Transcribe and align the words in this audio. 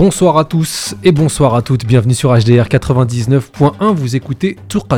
Bonsoir 0.00 0.38
à 0.38 0.46
tous 0.46 0.94
et 1.04 1.12
bonsoir 1.12 1.54
à 1.54 1.60
toutes, 1.60 1.84
bienvenue 1.84 2.14
sur 2.14 2.32
HDR 2.32 2.68
99.1, 2.68 3.92
vous 3.94 4.16
écoutez 4.16 4.56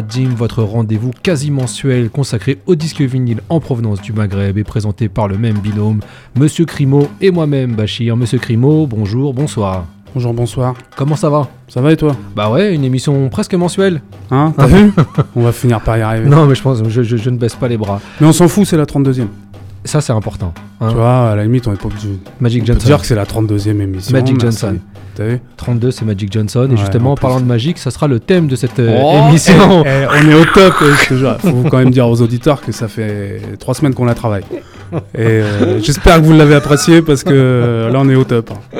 Jim, 0.09 0.29
votre 0.37 0.63
rendez-vous 0.63 1.11
quasi 1.25 1.51
mensuel 1.51 2.09
consacré 2.09 2.59
au 2.67 2.77
disque 2.77 3.01
vinyle 3.01 3.41
en 3.49 3.59
provenance 3.59 4.01
du 4.01 4.13
Maghreb 4.13 4.59
et 4.59 4.63
présenté 4.63 5.09
par 5.09 5.27
le 5.27 5.39
même 5.39 5.59
binôme, 5.59 6.03
Monsieur 6.39 6.67
Crimo 6.67 7.09
et 7.21 7.33
moi-même 7.33 7.75
Bachir. 7.75 8.17
Monsieur 8.17 8.39
Crimo, 8.39 8.87
bonjour, 8.87 9.35
bonsoir. 9.35 9.87
Bonjour, 10.15 10.35
bonsoir. 10.35 10.75
Comment 10.97 11.17
ça 11.17 11.29
va? 11.31 11.49
Ça 11.67 11.81
va 11.81 11.91
et 11.91 11.97
toi? 11.97 12.15
Bah 12.37 12.49
ouais, 12.49 12.73
une 12.73 12.85
émission 12.85 13.29
presque 13.29 13.55
mensuelle. 13.55 14.03
Hein 14.31 14.55
T'as 14.57 14.67
vu? 14.67 14.93
On 15.35 15.43
va 15.43 15.51
finir 15.51 15.81
par 15.81 15.99
y 15.99 16.03
arriver. 16.03 16.29
Non 16.29 16.47
mais 16.47 16.55
je 16.55 16.63
pense, 16.63 16.81
je, 16.89 17.03
je- 17.03 17.17
je 17.17 17.31
ne 17.31 17.39
baisse 17.39 17.57
pas 17.57 17.67
les 17.67 17.77
bras. 17.77 18.01
Mais 18.21 18.29
on 18.29 18.33
s'en 18.33 18.47
fout, 18.47 18.67
c'est 18.69 18.77
la 18.77 18.85
32e. 18.85 19.27
Ça 19.85 20.01
c'est 20.01 20.13
important. 20.13 20.55
hein. 20.81 20.91
Tu 20.91 20.95
vois, 20.95 21.31
à 21.33 21.35
la 21.35 21.43
limite, 21.43 21.67
on 21.67 21.73
est 21.73 21.77
pas 21.77 21.87
obligé 21.87 22.11
Magic 22.39 22.63
dire 22.63 22.75
Johnson. 22.79 22.99
que 23.01 23.07
c'est 23.07 23.17
la 23.17 23.25
32e 23.25 23.81
émission. 23.81 24.13
Magic. 24.17 24.39
Johnson. 24.39 24.77
T'as 25.15 25.25
vu 25.25 25.41
32 25.59 25.91
c'est 25.91 26.05
Magic 26.05 26.33
Johnson 26.33 26.69
et 26.73 26.77
justement 26.77 27.13
en 27.13 27.17
parlant 27.17 27.41
de 27.41 27.45
Magic, 27.45 27.77
ça 27.79 27.91
sera 27.91 28.09
le 28.09 28.19
thème 28.19 28.47
de 28.47 28.57
cette 28.57 28.79
euh, 28.79 28.99
Oh, 29.03 29.29
émission. 29.29 29.85
eh, 29.85 29.89
eh, 30.05 30.07
on 30.09 30.31
est 30.31 30.35
au 30.35 30.45
top, 30.47 30.75
te 31.09 31.15
jure. 31.15 31.37
Faut 31.41 31.65
quand 31.71 31.79
même 31.79 31.91
dire 31.91 32.09
aux 32.09 32.21
auditeurs 32.23 32.61
que 32.63 32.73
ça 32.73 32.89
fait 32.89 33.41
trois 33.59 33.75
semaines 33.75 33.95
qu'on 33.95 34.05
la 34.07 34.15
travaille. 34.15 34.45
Et 35.15 35.21
euh, 35.21 35.81
j'espère 35.81 36.17
que 36.21 36.27
vous 36.27 36.33
l'avez 36.33 36.55
apprécié 36.55 37.03
parce 37.03 37.25
que 37.25 37.31
euh, 37.33 37.91
là, 37.91 37.99
on 38.01 38.09
est 38.09 38.15
au 38.15 38.25
top. 38.25 38.51
hein. 38.53 38.79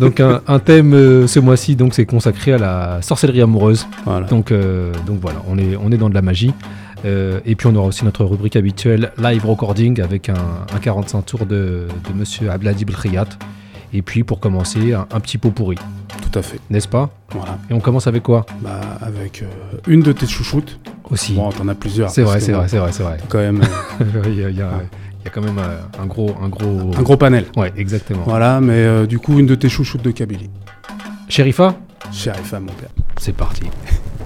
Donc 0.00 0.20
un, 0.20 0.40
un 0.46 0.58
thème 0.60 0.94
euh, 0.94 1.26
ce 1.26 1.40
mois-ci 1.40 1.74
donc 1.74 1.92
c'est 1.92 2.06
consacré 2.06 2.52
à 2.52 2.58
la 2.58 2.98
sorcellerie 3.02 3.42
amoureuse. 3.42 3.86
Voilà. 4.04 4.26
Donc, 4.26 4.52
euh, 4.52 4.92
donc 5.06 5.18
voilà, 5.20 5.38
on 5.48 5.58
est, 5.58 5.76
on 5.82 5.90
est 5.90 5.96
dans 5.96 6.08
de 6.08 6.14
la 6.14 6.22
magie. 6.22 6.52
Euh, 7.04 7.40
et 7.46 7.54
puis 7.54 7.66
on 7.68 7.74
aura 7.76 7.86
aussi 7.88 8.04
notre 8.04 8.24
rubrique 8.24 8.56
habituelle 8.56 9.12
live 9.18 9.46
recording 9.46 10.00
avec 10.00 10.28
un, 10.28 10.34
un 10.74 10.78
45 10.78 11.22
tours 11.26 11.46
de, 11.46 11.86
de 11.88 12.18
Monsieur 12.18 12.50
Abladi 12.50 12.84
Belkhayat. 12.84 13.26
Et 13.92 14.02
puis 14.02 14.24
pour 14.24 14.40
commencer, 14.40 14.92
un, 14.92 15.06
un 15.12 15.20
petit 15.20 15.38
pot 15.38 15.50
pourri, 15.50 15.76
Tout 16.30 16.38
à 16.38 16.42
fait. 16.42 16.60
n'est-ce 16.70 16.88
pas 16.88 17.10
Voilà. 17.30 17.58
Et 17.70 17.72
on 17.74 17.80
commence 17.80 18.06
avec 18.06 18.22
quoi? 18.22 18.44
Bah, 18.60 18.80
avec 19.00 19.42
euh, 19.42 19.46
une 19.86 20.02
de 20.02 20.12
tes 20.12 20.26
chouchoutes. 20.26 20.78
Aussi. 21.10 21.32
Bon, 21.34 21.50
t'en 21.50 21.66
as 21.68 21.74
plusieurs. 21.74 22.10
c'est 22.10 22.22
vrai, 22.22 22.38
c'est 22.40 22.52
vrai, 22.52 22.68
c'est 22.68 22.76
vrai, 22.78 22.92
c'est 22.92 23.02
vrai. 23.02 23.16
Quand 23.30 23.38
même 23.38 23.62
euh, 24.02 24.22
il, 24.26 24.34
y 24.34 24.44
a, 24.44 24.50
il 24.50 24.56
y 24.56 24.62
a- 24.62 24.70
il 25.20 25.24
y 25.24 25.26
a 25.26 25.30
quand 25.30 25.40
même 25.40 25.58
euh, 25.58 25.80
un 26.02 26.06
gros, 26.06 26.34
un 26.42 26.48
gros. 26.48 26.90
un 26.96 27.02
gros 27.02 27.16
panel. 27.16 27.46
Ouais, 27.56 27.72
exactement. 27.76 28.22
Voilà, 28.24 28.60
mais 28.60 28.74
euh, 28.74 29.06
du 29.06 29.18
coup, 29.18 29.38
une 29.38 29.46
de 29.46 29.54
tes 29.54 29.68
chouchoutes 29.68 30.02
de 30.02 30.10
Kabylie. 30.10 30.48
Sherifa, 31.28 31.74
Sherifa, 32.12 32.60
mon 32.60 32.72
père. 32.72 32.90
c'est 33.18 33.34
parti. 33.34 33.62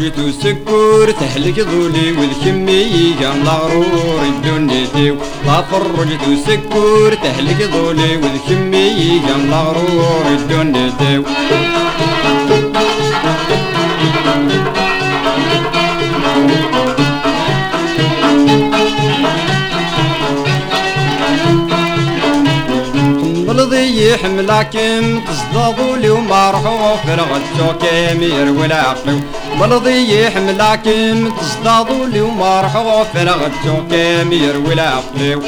فرجت 0.00 0.18
وسكور 0.18 1.10
تهلك 1.10 1.58
ذولي 1.58 2.12
والكمية 2.12 3.26
قام 3.26 3.44
لغرور 3.44 4.22
الدنيتي 4.22 5.16
فرجت 5.70 6.28
وسكور 6.28 7.14
تهلك 7.14 7.60
ذولي 7.74 8.16
والكمية 8.16 9.20
قام 9.28 9.50
لغرور 9.50 10.24
الدنيتي 10.26 11.22
بلضي 23.48 24.16
حملاكم 24.16 25.20
تصدادوا 25.20 25.96
لي 25.96 26.10
وما 26.10 26.50
رحوا 26.50 26.96
في 26.96 27.14
الغدو 27.14 27.78
كامير 27.78 28.52
ولا 28.52 28.94
بلضي 29.58 30.30
حملاكم 30.30 31.30
تصدادوا 31.40 32.06
لي 32.06 32.20
وما 32.20 32.60
رحوا 32.60 33.04
الغدو 33.14 33.88
كامير 33.90 34.56
ولا 34.56 34.88
عقلو 34.88 35.42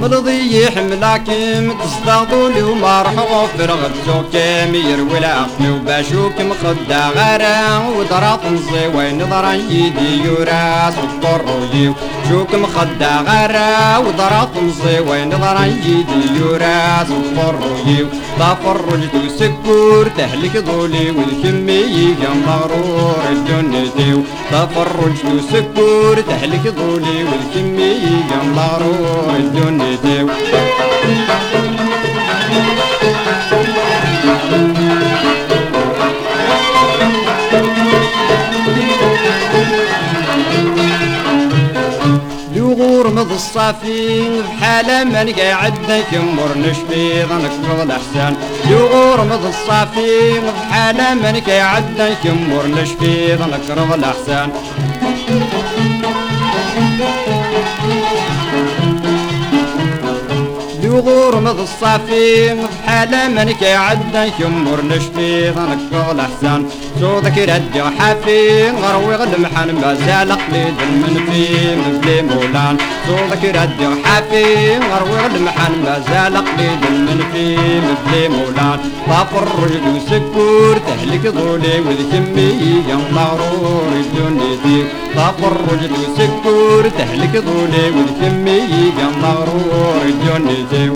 مرضي 0.00 0.70
حملاكم 0.70 1.72
تصدادوا 1.84 2.48
لي 2.48 2.62
وما 2.62 3.02
رحوا 3.02 3.46
في 3.46 3.64
رغبتو 3.64 4.30
كامير 4.32 5.00
ولا 5.12 5.28
عقلي 5.28 5.70
وباشوك 5.70 6.40
مخدة 6.40 7.08
غارة 7.08 7.88
ودرات 7.98 8.40
نصي 8.46 8.86
وين 8.94 9.18
ضرا 9.30 9.52
يدي 9.52 10.24
يوراس 10.24 10.94
وطرويو 11.22 11.94
شوك 12.30 12.54
مخدة 12.54 13.20
غارة 13.22 13.98
ودرات 13.98 14.48
نصي 14.62 15.00
وين 15.00 15.30
ضرا 15.30 15.64
يدي 15.64 16.38
يوراس 16.38 17.06
وطرويو 17.10 18.06
تفرجت 18.38 19.14
وسكور 19.26 20.08
تهلك 20.18 20.56
ذولي 20.56 21.10
والكمية 21.10 22.14
قام 22.26 22.42
مغرور 22.46 23.22
الدنيتي 23.32 24.22
تفرجت 24.50 25.24
وسكور 25.24 26.20
تهلك 26.20 26.66
ذولي 26.66 27.24
والكمية 27.24 28.24
قام 28.30 28.52
مغرور 28.56 29.36
الدنيتي 29.36 30.26
يغرمض 34.24 34.79
الصافين 43.32 44.42
بحالة 44.42 45.04
من 45.04 45.32
قاعد 45.38 46.04
يمر 46.12 46.50
نشفي 46.58 47.24
ظنك 47.24 47.50
فضل 47.50 47.90
أحسن. 47.90 48.36
يغرمض 48.70 49.44
الصافين 49.46 50.42
بحالة 50.42 51.14
من 51.14 51.40
قاعد 51.48 52.16
يمر 52.24 52.66
نشفي 52.66 53.36
ظنك 53.36 53.60
فضل 53.60 54.04
أحسن. 54.04 54.50
يغور 60.82 61.40
مض 61.40 61.60
الصافي 61.60 62.54
بحالة 62.54 63.28
من 63.28 63.54
قاعد 63.62 64.32
يمر 64.40 64.80
نشفي 64.84 65.50
ظنك 65.50 65.78
فضل 65.92 66.20
أحسن. 66.20 66.64
صوتك 67.00 67.38
رد 67.38 67.92
حافي 67.98 68.70
غروي 68.70 69.14
غد 69.14 69.40
محن 69.40 69.70
ما 69.82 69.94
زال 69.94 70.32
قليل 70.32 70.74
من 71.02 71.14
في 71.30 71.42
مثلي 71.76 72.22
مولان. 72.22 72.76
صوتك 73.06 73.44
رد 73.44 73.80
حافي 74.04 74.44
غروي 74.92 75.18
غد 75.24 75.36
محن 75.46 75.72
ما 75.84 76.02
زال 76.08 76.36
قليل 76.36 76.82
من 77.06 77.20
في 77.32 77.56
مثلي 77.86 78.28
مولان. 78.28 78.78
طافر 79.08 79.48
رجل 79.62 79.84
وسكور 79.96 80.78
تهلك 80.86 81.28
ظولي 81.28 81.80
والكمية 81.80 82.94
مغرور 83.12 83.92
الدنيا 83.92 84.84
طافر 85.16 85.52
رجل 85.72 85.92
وسكور 85.92 86.88
تهلك 86.98 87.44
ظولي 87.46 87.84
والكمية 87.96 89.04
مغرور 89.22 90.02
الدنيا 90.04 90.90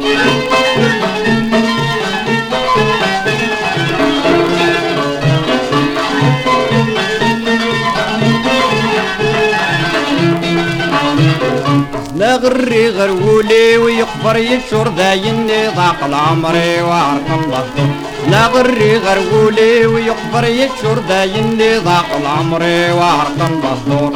لا 12.24 12.36
غري 12.36 12.88
غرولي 12.88 13.76
ويقبر 13.76 14.36
يشور 14.36 14.88
ذايني 14.88 15.68
ضاق 15.76 16.04
العمري 16.04 16.82
وعرق 16.82 17.28
الله 17.38 17.64
لا 18.30 18.46
غري 18.46 18.96
غرولي 18.96 19.86
ويقبر 19.86 20.44
يشور 20.44 20.98
ذايني 21.08 21.78
ضاق 21.78 22.06
العمري 22.20 22.92
وعرق 22.92 23.38
الله 23.50 24.12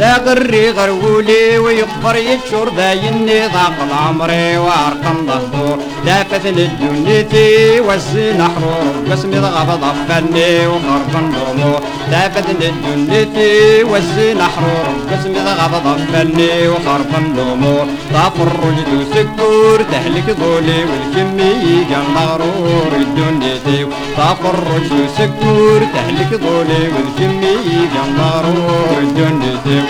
لا 0.00 0.16
غري 0.16 0.70
غرولي 0.70 1.58
ويكبر 1.58 2.16
يتشور 2.16 2.68
دايني 2.68 3.40
ضاق 3.54 3.76
العمري 3.88 4.56
وارقم 4.58 5.26
ظهور 5.26 5.78
لا 6.06 6.22
فتن 6.24 6.58
الدنيتي 6.58 7.80
والزين 7.80 8.42
حرور 8.42 8.94
قسمي 9.10 9.38
ضغب 9.38 9.68
ضفني 9.84 10.66
وخرقن 10.66 11.32
ضمور 11.36 11.80
لا 12.10 12.28
فتن 12.28 12.60
الدنيتي 12.72 13.82
والزين 13.84 14.42
حرور 14.42 14.94
قسمي 15.12 15.38
ضغب 15.48 15.72
ضفني 15.86 16.68
وخرقن 16.68 17.24
ضمور 17.36 17.86
طاف 18.14 18.36
الرجد 18.40 18.88
وسكور 19.00 19.78
تهلك 19.92 20.36
ظولي 20.40 20.80
والكمية 20.90 21.84
قام 21.94 22.14
مغرور 22.14 22.92
الدنيتي 23.04 23.86
طاف 24.16 24.40
الرجد 24.54 24.92
وسكور 25.04 25.80
تهلك 25.94 26.30
ظولي 26.44 26.82
والكمية 26.94 27.88
قام 27.94 28.10
مغرور 28.18 28.98
الدنيتي 29.02 29.89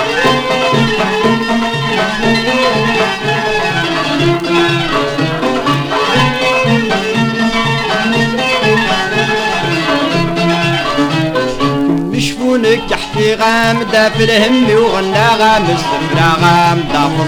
غام 13.41 13.83
دا 13.93 14.09
في 14.09 14.25
الهم 14.25 14.71
وغنى 14.71 15.29
غام 15.41 15.65
الزمرا 15.71 16.31
غام 16.43 16.81
دا 16.93 17.09
في 17.09 17.23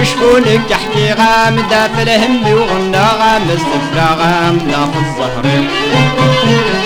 وشكونك 0.00 0.72
وشكون 0.72 1.14
غام 1.18 1.56
دا 1.70 1.88
في 1.88 2.02
الهم 2.02 2.52
وغنى 2.52 2.98
غام 2.98 3.42
الزمرا 3.50 4.14
غام 4.20 4.58
دا 4.58 4.86
في 4.92 6.77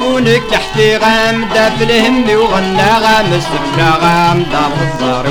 مشفونك 0.00 0.42
تحتي 0.50 0.96
غامدة 0.96 1.70
في 1.70 1.84
الهم 1.84 2.24
وغنى 2.38 2.82
غامس 2.82 3.46
في 3.46 3.82
غامدة 3.82 4.60
في 4.68 4.82
الظهر 4.82 5.26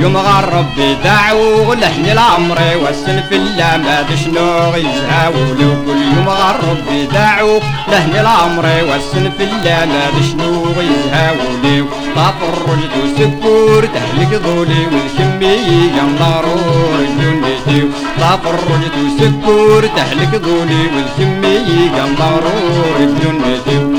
يوم 0.00 0.16
غرب 0.16 0.66
بدعو 0.78 1.72
لحن 1.72 2.04
العمر 2.04 2.58
والسن 2.82 3.22
في 3.28 3.38
ما 3.38 4.16
شنو 4.24 4.74
يزهاو. 4.76 5.32
لو 5.32 5.84
كل 5.86 6.02
يوم 6.16 6.28
غرب 6.28 6.78
بدعو 6.90 7.60
لحن 7.88 8.10
العمر 8.10 8.66
والسن 8.88 9.30
في 9.38 9.46
ما 9.64 10.22
شنو 10.30 10.64
يزهاو. 10.80 11.36
لو 11.64 11.86
طاف 12.16 12.34
الرجد 12.42 12.90
وسكور 13.04 13.86
تهلك 13.86 14.32
ذولي 14.32 14.86
والكمية 14.86 16.00
قام 16.00 16.16
ضرور 16.18 16.98
الدنيتي 16.98 17.88
طاف 18.20 18.46
الرجد 18.46 18.92
وسكور 19.04 19.86
تهلك 19.96 20.34
ذولي 20.34 20.82
والكمية 20.94 21.90
قام 21.96 22.14
ضرور 22.14 22.96
الدنيتي 22.98 23.93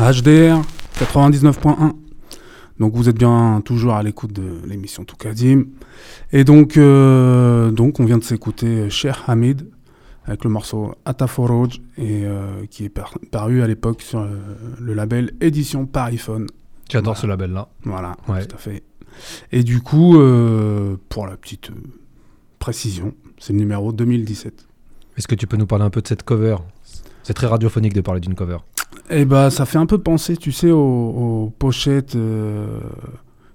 HDR 0.00 0.62
99.1. 0.98 1.92
Donc 2.78 2.94
vous 2.94 3.08
êtes 3.10 3.18
bien 3.18 3.60
toujours 3.64 3.94
à 3.94 4.02
l'écoute 4.02 4.32
de 4.32 4.60
l'émission 4.66 5.04
Toukadim. 5.04 5.64
Et 6.32 6.44
donc, 6.44 6.76
euh, 6.78 7.70
donc 7.70 8.00
on 8.00 8.06
vient 8.06 8.16
de 8.18 8.24
s'écouter 8.24 8.88
Cher 8.88 9.24
Hamid 9.28 9.68
avec 10.24 10.44
le 10.44 10.50
morceau 10.50 10.94
Ataforoj 11.04 11.80
et 11.98 12.24
euh, 12.24 12.64
qui 12.70 12.84
est 12.84 12.88
par- 12.88 13.12
paru 13.30 13.60
à 13.62 13.66
l'époque 13.66 14.00
sur 14.00 14.20
euh, 14.20 14.30
le 14.80 14.94
label 14.94 15.32
Édition 15.42 15.84
Pariphone. 15.86 16.46
J'adore 16.90 17.12
Voilà. 17.14 17.20
ce 17.20 17.26
label-là. 17.26 17.68
Voilà, 17.84 18.16
Ouais. 18.28 18.46
tout 18.46 18.56
à 18.56 18.58
fait. 18.58 18.82
Et 19.52 19.62
du 19.62 19.80
coup, 19.82 20.18
euh, 20.18 20.96
pour 21.10 21.26
la 21.26 21.36
petite 21.36 21.70
euh, 21.70 21.74
précision, 22.58 23.12
c'est 23.38 23.52
le 23.52 23.58
numéro 23.58 23.92
2017. 23.92 24.66
Est-ce 25.18 25.28
que 25.28 25.34
tu 25.34 25.46
peux 25.46 25.56
nous 25.58 25.66
parler 25.66 25.84
un 25.84 25.90
peu 25.90 26.00
de 26.00 26.08
cette 26.08 26.22
cover? 26.22 26.56
C'est 27.22 27.34
très 27.34 27.46
radiophonique 27.46 27.92
de 27.92 28.00
parler 28.00 28.20
d'une 28.20 28.34
cover. 28.34 28.58
Et 29.10 29.24
bah, 29.24 29.50
ça 29.50 29.66
fait 29.66 29.78
un 29.78 29.86
peu 29.86 29.98
penser, 29.98 30.36
tu 30.36 30.52
sais, 30.52 30.70
aux, 30.70 30.78
aux 30.78 31.52
pochettes 31.58 32.14
euh, 32.16 32.66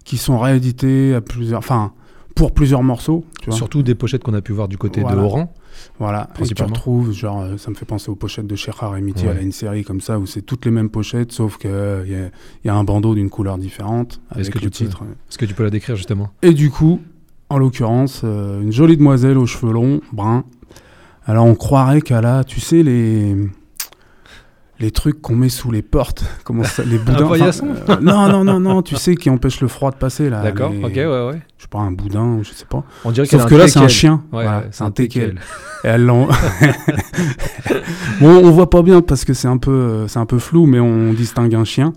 qui 0.03 0.17
sont 0.17 0.37
rééditées 0.39 1.15
à 1.15 1.21
plusieurs, 1.21 1.59
enfin, 1.59 1.93
pour 2.35 2.53
plusieurs 2.53 2.83
morceaux. 2.83 3.23
Tu 3.41 3.49
vois. 3.49 3.57
Surtout 3.57 3.81
des 3.83 3.95
pochettes 3.95 4.23
qu'on 4.23 4.33
a 4.33 4.41
pu 4.41 4.51
voir 4.51 4.67
du 4.67 4.77
côté 4.77 5.01
Voilà. 5.01 5.15
de 5.17 5.21
Oran. 5.21 5.53
Voilà, 5.99 6.29
et 6.39 6.45
tu 6.45 6.63
retrouves, 6.63 7.11
genre, 7.11 7.41
euh, 7.41 7.57
ça 7.57 7.69
me 7.69 7.75
fait 7.75 7.85
penser 7.85 8.09
aux 8.09 8.15
pochettes 8.15 8.47
de 8.47 8.55
Cherhar 8.55 8.95
et 8.95 9.01
Mitty, 9.01 9.25
Ouais. 9.27 9.37
a 9.37 9.41
une 9.41 9.51
série 9.51 9.83
comme 9.83 9.99
ça 9.99 10.17
où 10.19 10.25
c'est 10.25 10.41
toutes 10.41 10.63
les 10.65 10.71
mêmes 10.71 10.89
pochettes, 10.89 11.33
sauf 11.33 11.57
qu'il 11.57 11.69
y, 11.69 11.73
a- 11.73 12.03
il 12.05 12.65
y 12.65 12.69
a 12.69 12.75
un 12.75 12.83
bandeau 12.85 13.13
d'une 13.13 13.29
couleur 13.29 13.57
différente 13.57 14.21
Est-ce 14.31 14.39
avec 14.49 14.53
que 14.53 14.59
le 14.59 14.69
tu 14.69 14.83
peux- 14.83 14.89
titre. 14.89 15.03
Est-ce 15.29 15.37
que 15.37 15.45
tu 15.45 15.53
peux 15.53 15.63
la 15.63 15.69
décrire 15.69 15.97
justement? 15.97 16.29
Et 16.41 16.53
du 16.53 16.69
coup, 16.69 17.01
en 17.49 17.57
l'occurrence, 17.57 18.21
euh, 18.23 18.61
une 18.61 18.71
jolie 18.71 18.95
demoiselle 18.97 19.37
aux 19.37 19.45
cheveux 19.45 19.73
longs, 19.73 19.99
bruns. 20.13 20.45
Alors 21.25 21.45
on 21.45 21.55
croirait 21.55 22.01
qu'elle 22.01 22.25
a, 22.25 22.43
tu 22.45 22.61
sais, 22.61 22.81
les 22.81 23.35
les 24.79 24.91
trucs 24.91 25.21
qu'on 25.21 25.35
met 25.35 25.49
sous 25.49 25.71
les 25.71 25.81
portes, 25.81 26.23
comment 26.43 26.63
ça, 26.63 26.83
les 26.83 26.97
boudins. 26.97 27.27
paillasson 27.29 27.67
euh, 27.89 27.95
non, 28.01 28.27
non, 28.27 28.43
non, 28.43 28.59
non, 28.59 28.81
tu 28.81 28.95
sais, 28.97 29.15
qui 29.15 29.29
empêchent 29.29 29.61
le 29.61 29.67
froid 29.69 29.91
de 29.91 29.95
passer 29.95 30.29
là. 30.29 30.41
D'accord, 30.41 30.71
les- 30.71 30.83
ok, 30.83 30.91
ouais, 30.95 31.05
ouais. 31.27 31.41
Je 31.57 31.63
sais 31.63 31.69
pas, 31.69 31.79
un 31.79 31.91
boudin, 31.91 32.39
je 32.43 32.51
sais 32.51 32.65
pas. 32.65 32.83
On 33.05 33.11
dirait 33.11 33.25
Sauf 33.27 33.45
que 33.45 33.55
là, 33.55 33.67
c'est 33.67 33.79
un 33.79 33.87
chien. 33.87 34.21
Ouais, 34.33 34.43
Voilà, 34.43 34.63
c'est 34.71 34.83
un 34.83 34.91
teckel. 34.91 35.39
elle 35.83 36.05
l'en- 36.05 36.27
bon, 38.21 38.41
on 38.43 38.51
voit 38.51 38.69
pas 38.69 38.81
bien 38.81 39.01
parce 39.01 39.25
que 39.25 39.33
c'est 39.33 39.47
un 39.47 39.57
peu, 39.57 39.71
euh, 39.71 40.07
c'est 40.07 40.19
un 40.19 40.25
peu 40.25 40.39
flou, 40.39 40.65
mais 40.65 40.79
on 40.79 41.13
distingue 41.13 41.55
un 41.55 41.63
chien. 41.65 41.93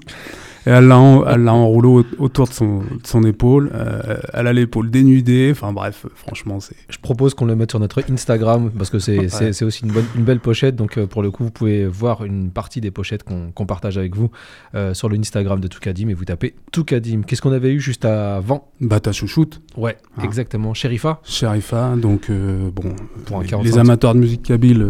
Et 0.69 0.71
elle 0.71 0.87
l'a, 0.87 0.99
enroulé 0.99 1.89
au- 1.89 2.05
autour 2.23 2.47
de 2.47 2.53
son, 2.53 2.81
de 2.81 3.07
son 3.07 3.23
épaule. 3.23 3.71
euh, 3.75 4.19
elle 4.35 4.47
a 4.47 4.53
l'épaule 4.53 4.91
dénudée. 4.91 5.49
Enfin 5.51 5.73
bref, 5.73 6.05
franchement, 6.15 6.61
c'est. 6.61 6.77
Je 6.91 6.99
propose 6.99 7.33
qu'on 7.33 7.47
le 7.47 7.57
mette 7.57 7.71
sur 7.71 7.81
notre 7.81 8.03
Instagram 8.13 8.71
parce 8.77 8.91
que 8.91 8.99
c'est 8.99 9.19
Ouais. 9.19 9.63
aussi 9.63 9.85
une, 9.85 9.93
bonne, 9.93 10.05
une 10.15 10.25
belle 10.25 10.41
pochette. 10.41 10.77
Donc, 10.77 10.99
euh, 10.99 11.07
pour 11.07 11.23
le 11.23 11.31
coup, 11.31 11.45
vous 11.45 11.51
pouvez 11.51 11.87
voir 11.87 12.23
une 12.25 12.51
partie 12.51 12.83
des 12.83 12.91
pochettes 12.91 13.23
qu'on 13.23 13.65
partage 13.67 13.97
avec 13.97 14.15
vous 14.15 14.31
euh, 14.75 14.93
sur 14.93 15.09
le 15.09 15.17
Instagram 15.19 15.59
de 15.59 15.69
Toukadim 15.69 16.09
et 16.11 16.15
vous 16.15 16.27
tapez 16.27 16.55
Toukadim. 16.71 17.23
Qu'est-ce 17.27 17.41
qu'on 17.41 17.53
avait 17.53 17.73
eu 17.73 17.81
juste 17.81 18.05
avant? 18.05 18.69
Bah, 18.83 19.01
ta 19.01 19.13
chouchoute, 19.13 19.63
Ouais, 19.77 19.97
Ah. 20.19 20.25
exactement. 20.25 20.75
Sherifa? 20.75 21.21
Sherifa. 21.25 21.95
Donc, 21.97 22.29
euh, 22.29 22.69
bon, 22.75 22.95
Pour 23.25 23.41
les- 23.41 23.49
45. 23.49 23.65
les 23.73 23.79
amateurs 23.79 24.15
de 24.15 24.21
musique 24.21 24.43
kabyle 24.43 24.87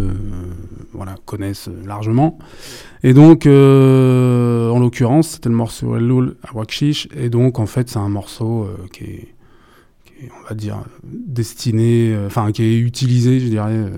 voilà, 0.92 1.14
connaissent 1.24 1.68
largement. 1.86 2.38
Et 3.04 3.12
donc, 3.14 3.46
en 3.46 4.78
l'occurrence, 4.80 5.28
c'était 5.28 5.48
le 5.48 5.54
morceau 5.54 5.67
El 5.96 6.06
Loul 6.06 6.36
à 6.42 6.54
Wakshish. 6.54 7.08
Et 7.16 7.28
donc, 7.30 7.58
en 7.58 7.66
fait, 7.66 7.88
c'est 7.88 7.98
un 7.98 8.08
morceau 8.08 8.64
euh, 8.64 8.76
qui, 8.92 9.04
est, 9.04 9.28
qui 10.04 10.24
est, 10.24 10.30
on 10.44 10.48
va 10.48 10.54
dire, 10.54 10.78
destiné, 11.04 12.12
euh, 12.14 12.26
enfin, 12.26 12.50
qui 12.52 12.62
est 12.64 12.78
utilisé, 12.78 13.40
je 13.40 13.48
dirais, 13.48 13.72
euh, 13.76 13.90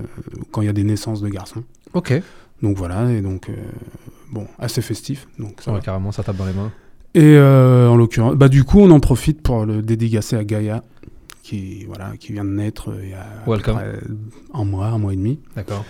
quand 0.51 0.63
il 0.63 0.67
y 0.67 0.69
a 0.69 0.73
des 0.73 0.85
naissances 0.85 1.21
de 1.21 1.29
garçons. 1.29 1.65
Ok. 1.95 2.13
Donc 2.63 2.77
voilà, 2.77 3.11
et 3.11 3.23
donc, 3.23 3.51
bon, 4.31 4.47
assez 4.59 4.83
festif. 4.83 5.27
Donc, 5.39 5.63
ça 5.63 5.71
Ouais, 5.71 5.79
va. 5.79 5.83
carrément, 5.83 6.13
ça 6.13 6.23
tape 6.23 6.37
dans 6.37 6.45
les 6.45 6.53
mains. 6.53 6.71
Et 7.15 7.39
en 7.39 7.97
l'occurrence, 7.97 8.35
bah, 8.37 8.49
du 8.49 8.65
coup, 8.65 8.81
on 8.81 8.91
en 8.91 9.01
profite 9.01 9.41
pour 9.43 9.65
le 9.65 9.81
dédicacer 9.83 10.37
à 10.37 10.45
Gaïa, 10.45 10.85
qui, 11.43 11.85
voilà, 11.87 12.13
qui 12.19 12.33
vient 12.35 12.45
de 12.45 12.51
naître 12.51 12.93
il 13.03 13.09
y 13.11 13.15
a 13.15 13.27
un 14.53 14.65
mois, 14.65 14.87
un 14.89 14.99
mois 14.99 15.13
et 15.15 15.17
demi. 15.17 15.41
D'accord. 15.57 15.85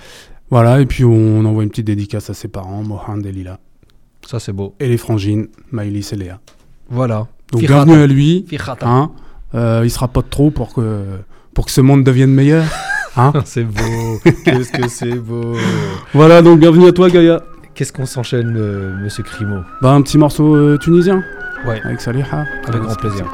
Voilà, 0.48 0.80
et 0.80 0.86
puis 0.86 1.04
on 1.04 1.44
envoie 1.44 1.62
une 1.64 1.70
petite 1.70 1.86
dédicace 1.86 2.30
à 2.30 2.34
ses 2.34 2.48
parents, 2.48 2.82
Mohan 2.82 3.20
et 3.22 3.32
Lila, 3.32 3.58
ça, 4.26 4.38
c'est 4.38 4.52
beau. 4.52 4.74
Et 4.80 4.88
les 4.88 4.96
frangines, 4.96 5.48
Maïlis 5.70 6.10
et 6.12 6.16
Léa. 6.16 6.40
Voilà. 6.88 7.26
Donc 7.52 7.62
bienvenue 7.62 7.94
à 7.94 8.06
lui. 8.06 8.46
Hein 8.82 9.10
euh, 9.54 9.80
il 9.84 9.90
sera 9.90 10.08
pas 10.08 10.22
trop 10.22 10.50
pour 10.50 10.72
que, 10.72 11.04
pour 11.54 11.66
que 11.66 11.72
ce 11.72 11.80
monde 11.80 12.04
devienne 12.04 12.30
meilleur. 12.30 12.64
Hein 13.16 13.32
c'est 13.44 13.64
beau. 13.64 14.20
Qu'est-ce 14.44 14.72
que 14.72 14.88
c'est 14.88 15.16
beau. 15.16 15.56
Voilà, 16.14 16.42
donc 16.42 16.60
bienvenue 16.60 16.86
à 16.86 16.92
toi, 16.92 17.08
Gaïa. 17.10 17.42
Qu'est-ce 17.74 17.92
qu'on 17.92 18.06
s'enchaîne, 18.06 18.54
euh, 18.56 18.94
monsieur 19.02 19.22
Crimo 19.22 19.60
Bah, 19.82 19.92
un 19.92 20.02
petit 20.02 20.18
morceau 20.18 20.54
euh, 20.54 20.78
tunisien. 20.78 21.22
Ouais. 21.66 21.80
Avec 21.84 22.00
Saliha. 22.00 22.44
Avec 22.66 22.82
grand 22.82 22.94
plaisir. 22.94 23.26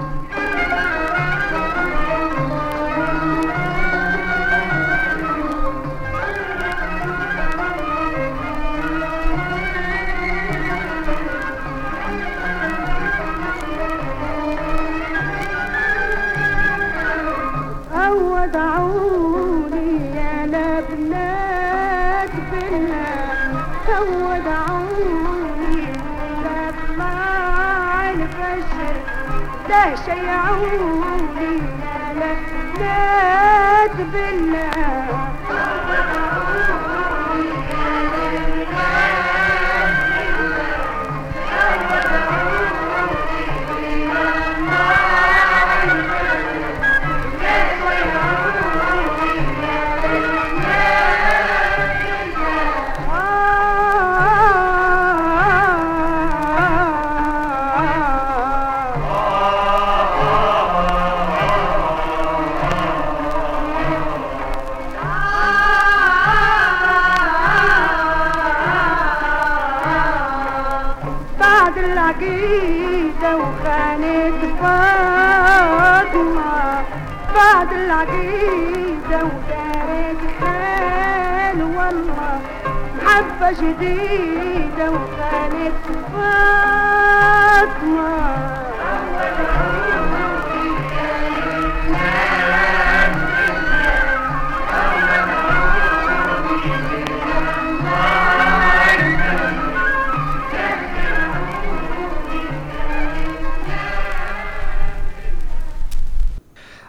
محبة 83.65 83.65
جديدة 83.65 84.91
وخانت 84.91 85.91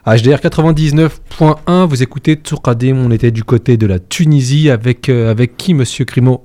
HDR 0.05 0.41
99.1, 0.41 1.87
vous 1.87 2.03
écoutez 2.03 2.37
Tourkadim, 2.37 2.97
on 2.97 3.13
était 3.13 3.31
du 3.31 3.45
côté 3.45 3.77
de 3.77 3.87
la 3.87 4.01
Tunisie 4.01 4.69
avec, 4.69 5.09
euh, 5.09 5.31
avec 5.31 5.57
qui, 5.57 5.75
monsieur 5.75 6.05
Crimo 6.05 6.43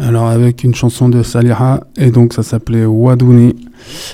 alors 0.00 0.28
avec 0.28 0.64
une 0.64 0.74
chanson 0.74 1.08
de 1.08 1.22
Saliha, 1.22 1.80
et 1.96 2.10
donc 2.10 2.32
ça 2.32 2.42
s'appelait 2.42 2.84
Wadouni. 2.84 3.56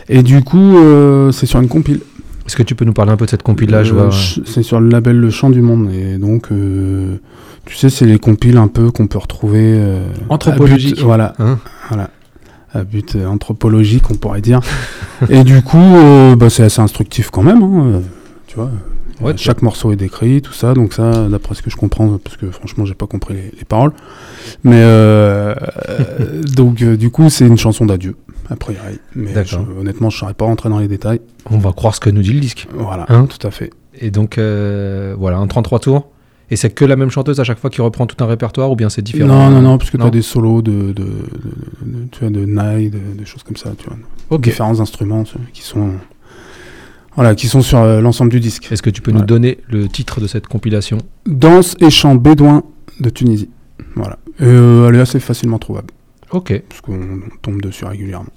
Et 0.09 0.23
du 0.23 0.43
coup, 0.43 0.77
euh, 0.79 1.31
c'est 1.33 1.47
sur 1.47 1.61
une 1.61 1.69
compile. 1.69 2.01
Est-ce 2.47 2.57
que 2.57 2.63
tu 2.63 2.75
peux 2.75 2.85
nous 2.85 2.93
parler 2.93 3.13
un 3.13 3.17
peu 3.17 3.25
de 3.25 3.31
cette 3.31 3.43
compile-là 3.43 3.85
je 3.85 3.95
Euh, 3.95 4.11
C'est 4.47 4.63
sur 4.63 4.81
le 4.81 4.89
label 4.89 5.19
Le 5.19 5.31
Chant 5.31 5.49
du 5.51 5.63
Monde. 5.63 5.91
Et 5.93 6.19
donc, 6.19 6.53
euh, 6.53 7.17
tu 7.65 7.75
sais, 7.77 7.89
c'est 7.89 8.05
les 8.05 8.19
compiles 8.19 8.59
un 8.59 8.69
peu 8.69 8.91
qu'on 8.91 9.07
peut 9.07 9.19
retrouver. 9.19 9.63
euh, 9.77 10.07
Anthropologique. 10.29 10.93
à 10.93 10.97
but- 10.97 11.05
voilà. 11.05 11.33
Hein 11.39 11.59
voilà. 11.89 12.11
À 12.75 12.83
but 12.85 13.17
anthropologique, 13.27 14.11
on 14.11 14.15
pourrait 14.15 14.41
dire. 14.43 14.61
et 15.31 15.43
du 15.45 15.63
coup, 15.63 15.79
euh, 15.79 16.37
bah, 16.37 16.51
c'est 16.51 16.65
assez 16.65 16.81
instructif 16.83 17.31
quand 17.31 17.43
même. 17.43 17.63
hein, 17.63 18.01
tu 18.47 18.57
vois. 18.57 18.71
Ouais, 19.21 19.33
Euh, 19.33 19.35
chaque 19.37 19.63
morceau 19.63 19.93
est 19.93 19.97
décrit, 19.97 20.43
tout 20.43 20.53
ça. 20.53 20.75
Donc, 20.75 20.93
ça, 20.95 21.29
d'après 21.29 21.55
ce 21.55 21.63
que 21.63 21.71
je 21.71 21.77
comprends, 21.77 22.19
parce 22.19 22.37
que 22.37 22.51
franchement, 22.51 22.85
j'ai 22.85 22.95
pas 22.95 23.07
compris 23.07 23.35
les, 23.35 23.53
les 23.59 23.65
paroles. 23.65 23.93
Mais 24.65 24.81
euh, 24.83 25.55
euh, 25.89 26.43
donc, 26.55 26.83
euh, 26.83 26.97
du 26.97 27.11
coup, 27.11 27.31
c'est 27.31 27.47
une 27.47 27.59
chanson 27.59 27.87
d'adieu, 27.87 28.17
a 28.51 28.57
priori. 28.57 28.99
Mais 29.15 29.33
je- 29.45 29.57
honnêtement, 29.57 30.11
je 30.11 30.17
ne 30.17 30.21
saurais 30.21 30.35
pas 30.35 30.45
rentrer 30.47 30.69
dans 30.69 30.79
les 30.79 30.89
détails. 30.89 31.21
On 31.51 31.59
va 31.59 31.73
croire 31.73 31.95
ce 31.95 32.01
que 32.01 32.11
nous 32.11 32.23
dit 32.23 32.33
le 32.33 32.41
disque. 32.41 32.67
Voilà, 32.75 33.07
Hein 33.09 33.27
tout 33.27 33.45
à 33.47 33.51
fait. 33.51 33.71
Et 34.01 34.11
donc, 34.11 34.39
euh, 34.39 35.15
voilà, 35.19 35.39
un 35.39 35.47
33 35.47 35.79
tours. 35.79 36.09
Et 36.51 36.57
c'est 36.57 36.69
que 36.71 36.85
la 36.85 36.95
même 36.97 37.11
chanteuse 37.11 37.41
à 37.41 37.45
chaque 37.45 37.59
fois 37.59 37.71
qui 37.71 37.81
reprend 37.81 38.07
tout 38.07 38.23
un 38.23 38.27
répertoire 38.27 38.71
ou 38.71 38.77
bien 38.77 38.91
c'est 38.91 39.01
différent? 39.01 39.29
Non, 39.29 39.51
non, 39.51 39.63
non, 39.63 39.79
parce 39.79 39.91
que 39.91 39.97
tu 39.97 40.03
as 40.03 40.11
des 40.11 40.21
solos 40.23 40.61
de, 40.61 40.93
de, 40.93 40.93
de, 40.93 42.07
tu 42.13 42.21
vois, 42.21 42.29
de 42.31 42.45
Nai, 42.45 42.91
de, 42.91 42.99
de 43.19 43.25
choses 43.25 43.43
comme 43.43 43.57
ça, 43.57 43.71
tu 43.79 43.87
vois. 43.89 43.97
Ok. 44.31 44.43
Différents 44.43 44.79
instruments 44.81 45.25
qui 45.55 45.63
sont, 45.63 45.93
voilà, 47.17 47.35
qui 47.35 47.49
sont 47.49 47.63
sur 47.63 47.79
euh, 47.79 48.01
l'ensemble 48.01 48.31
du 48.31 48.41
disque. 48.41 48.71
Est-ce 48.73 48.83
que 48.83 48.91
tu 48.91 49.01
peux 49.03 49.11
nous 49.13 49.21
Ouais. 49.21 49.27
donner 49.27 49.59
le 49.69 49.89
titre 49.89 50.21
de 50.21 50.27
cette 50.27 50.47
compilation? 50.47 50.99
Danse 51.27 51.77
et 51.81 51.91
chant 51.91 52.15
bédouin 52.15 52.63
de 53.01 53.09
Tunisie. 53.11 53.49
Voilà. 53.95 54.19
Euh, 54.41 54.89
elle 54.89 54.97
est 54.97 55.01
assez 55.01 55.21
facilement 55.21 55.59
trouvable, 55.59 55.89
Ok. 56.33 56.61
parce 56.69 56.81
qu'on 56.81 57.21
tombe 57.43 57.61
dessus 57.63 57.85
régulièrement. 57.85 58.31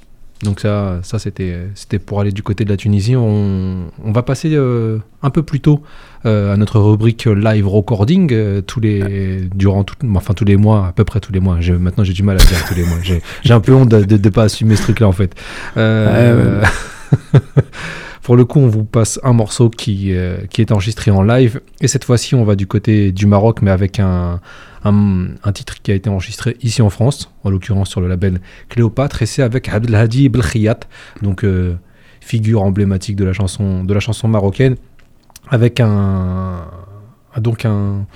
Donc 0.44 0.60
ça, 0.60 1.00
ça 1.02 1.18
c'était, 1.18 1.58
c'était 1.74 1.98
pour 1.98 2.22
aller 2.22 2.32
du 2.32 2.44
côté 2.44 2.64
de 2.64 2.70
la 2.70 2.78
Tunisie. 2.78 3.16
On, 3.16 3.88
on 4.06 4.12
va 4.12 4.22
passer 4.22 4.52
euh, 4.54 5.00
un 5.24 5.32
peu 5.32 5.42
plus 5.42 5.60
tôt 5.62 5.82
euh, 6.28 6.54
à 6.54 6.58
notre 6.58 6.80
rubrique 6.80 7.26
live 7.26 7.68
recording 7.68 8.30
euh, 8.32 8.62
tous 8.62 8.80
les, 8.80 9.42
durant 9.56 9.84
tout, 9.84 9.96
enfin 10.14 10.36
tous 10.36 10.46
les 10.46 10.56
mois, 10.56 10.86
à 10.90 10.92
peu 10.92 11.04
près 11.06 11.20
tous 11.20 11.34
les 11.34 11.40
mois. 11.40 11.58
J'ai- 11.60 11.72
maintenant 11.74 12.04
j'ai 12.04 12.14
du 12.14 12.22
mal 12.22 12.36
à 12.40 12.44
dire 12.46 12.64
tous 12.68 12.76
les 12.76 12.84
mois. 12.86 12.98
J'ai, 13.02 13.54
un 13.54 13.60
peu 13.60 13.74
honte 13.74 13.90
de 13.90 14.18
ne 14.18 14.30
pas 14.30 14.44
assumer 14.44 14.76
ce 14.76 14.84
truc-là 14.84 15.08
en 15.08 15.12
fait. 15.12 15.34
Euh, 15.78 16.64
Pour 18.28 18.36
le 18.36 18.44
coup, 18.44 18.60
on 18.60 18.68
vous 18.68 18.84
passe 18.84 19.22
un 19.24 19.32
morceau 19.32 19.70
qui, 19.70 20.14
euh, 20.14 20.40
qui 20.50 20.60
est 20.60 20.74
enregistré 20.74 21.12
en 21.12 21.24
live. 21.24 21.62
Et 21.80 21.88
cette 21.88 22.04
fois-ci, 22.04 22.36
on 22.36 22.44
va 22.44 22.58
du 22.58 22.68
côté 22.68 23.14
du 23.14 23.26
Maroc, 23.26 23.62
mais 23.62 23.72
avec 23.72 24.02
un, 24.02 24.42
un, 24.84 25.52
titre 25.54 25.82
qui 25.82 25.94
a 25.94 25.96
été 25.96 26.10
enregistré 26.10 26.58
ici 26.62 26.82
en 26.82 26.90
France, 26.90 27.32
en 27.46 27.50
l'occurrence 27.50 27.90
sur 27.90 28.02
le 28.02 28.10
label 28.10 28.42
Cléopâtre. 28.68 29.22
Et 29.22 29.26
c'est 29.26 29.44
avec 29.44 29.70
Abdelhadi 29.70 30.28
Belkhiyat, 30.28 30.82
donc 31.22 31.46
euh, 31.46 31.78
figure 32.20 32.64
emblématique 32.64 33.16
de 33.16 33.24
la 33.24 33.32
chanson, 33.32 33.86
de 33.86 33.94
la 33.94 34.02
chanson 34.02 34.28
marocaine, 34.28 34.76
avec 35.50 35.80
un, 35.80 36.66
donc 37.38 37.64
un, 37.64 38.08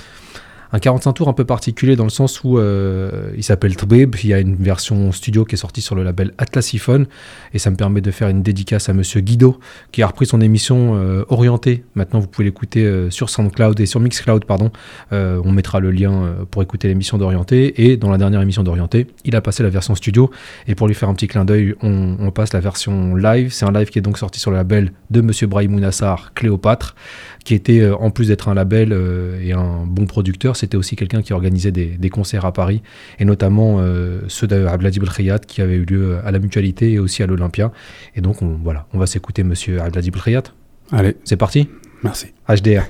un 0.74 0.80
45 0.80 1.14
tours 1.14 1.28
un 1.28 1.34
peu 1.34 1.46
particulier 1.46 1.96
dans 1.96 2.04
le 2.06 2.10
sens 2.10 2.44
où 2.44 2.58
euh, 2.58 3.32
il 3.36 3.44
s'appelle 3.44 3.76
Tbib. 3.76 4.16
Il 4.24 4.30
y 4.30 4.34
a 4.34 4.40
une 4.40 4.56
version 4.56 5.12
studio 5.12 5.44
qui 5.44 5.56
est 5.56 5.58
sortie 5.58 5.82
sur 5.82 5.96
le 5.96 6.04
label 6.04 6.34
Atlasiphone 6.38 7.08
et 7.54 7.60
ça 7.60 7.72
me 7.72 7.76
permet 7.76 8.02
de 8.02 8.12
faire 8.12 8.30
une 8.30 8.42
dédicace 8.42 8.88
à 8.88 8.94
monsieur 8.94 9.22
Guido 9.22 9.60
qui 9.92 10.02
a 10.02 10.08
repris 10.08 10.26
son 10.26 10.40
émission 10.42 10.96
euh, 10.96 11.26
Orienté. 11.30 11.84
Maintenant, 11.96 12.20
vous 12.20 12.28
pouvez 12.28 12.46
l'écouter 12.46 12.84
euh, 12.84 13.10
sur 13.10 13.30
SoundCloud 13.30 13.80
et 13.80 13.86
sur 13.86 14.00
Mixcloud, 14.00 14.46
pardon. 14.46 14.72
Euh, 15.12 15.42
on 15.44 15.52
mettra 15.52 15.80
le 15.80 15.92
lien 15.92 16.36
pour 16.52 16.64
écouter 16.64 16.88
l'émission 16.88 17.18
d'Orienté 17.18 17.86
et 17.86 17.98
dans 17.98 18.10
la 18.10 18.18
dernière 18.18 18.42
émission 18.42 18.64
d'Orienté, 18.64 19.08
il 19.26 19.36
a 19.36 19.42
passé 19.42 19.64
la 19.64 19.70
version 19.70 19.96
studio 19.96 20.32
et 20.68 20.76
pour 20.76 20.88
lui 20.88 20.96
faire 20.96 21.10
un 21.10 21.14
petit 21.14 21.28
clin 21.28 21.46
d'œil, 21.46 21.76
on, 21.82 22.18
on 22.20 22.32
passe 22.32 22.54
la 22.54 22.60
version 22.60 23.16
live. 23.16 23.52
C'est 23.52 23.66
un 23.66 23.72
live 23.72 23.90
qui 23.90 24.00
est 24.00 24.02
donc 24.02 24.18
sorti 24.18 24.40
sur 24.40 24.52
le 24.52 24.58
label 24.58 24.92
de 25.10 25.22
monsieur 25.22 25.48
Brahim 25.48 25.80
Nassar, 25.80 26.34
Cléopâtre 26.34 26.96
qui 27.44 27.56
était, 27.56 27.80
euh, 27.80 27.96
en 27.96 28.12
plus 28.12 28.28
d'être 28.28 28.50
un 28.50 28.54
label 28.54 28.90
euh, 28.92 29.42
et 29.42 29.54
un 29.54 29.86
bon 29.86 30.06
producteur, 30.06 30.56
c'était 30.56 30.78
aussi 30.78 30.96
quelqu'un 30.96 31.22
qui 31.22 31.34
organisait 31.34 31.72
des, 31.72 31.86
des 31.86 32.10
concerts 32.10 32.46
à 32.46 32.54
Paris, 32.54 32.82
et 33.20 33.26
notamment 33.26 33.78
euh, 33.80 34.22
ceux 34.28 34.48
d'Abdelhadi 34.48 35.00
Belkhiyat 35.00 35.40
qui 35.40 35.62
avaient 35.62 35.76
eu 35.76 35.86
lieu 35.86 36.18
à 36.24 36.32
la 36.32 36.40
Mutualité 36.40 36.94
et 36.94 37.00
aussi 37.00 37.24
à 37.24 37.28
l'Olympia. 37.28 37.72
Et 38.16 38.22
donc, 38.22 38.42
on, 38.42 38.60
voilà, 38.64 38.88
on 38.94 39.00
va 39.00 39.06
s'écouter 39.06 39.44
Monsieur 39.44 39.82
Abdelhadi 39.82 40.12
Belkhiyat. 40.12 40.44
Allez, 40.92 41.16
C'est 41.24 41.38
parti? 41.38 41.70
Merci. 42.04 42.28
HDR. 42.48 42.84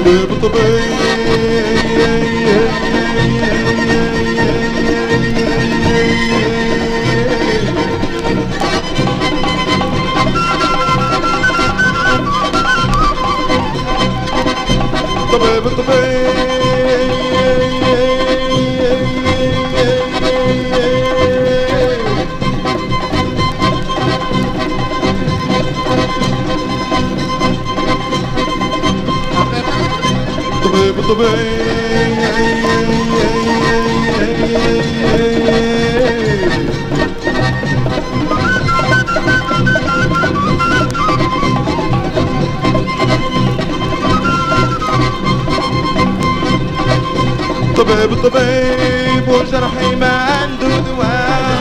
tô 0.00 0.10
bem, 0.10 0.26
muito 0.26 0.48
bem. 0.48 0.70
Muito 15.62 15.82
bem. 15.82 16.29
طبيب 47.76 48.14
طبيب 48.14 49.28
وجرحي 49.28 49.94
ما 49.96 50.08
عنده 50.08 50.78
دواء 50.78 51.60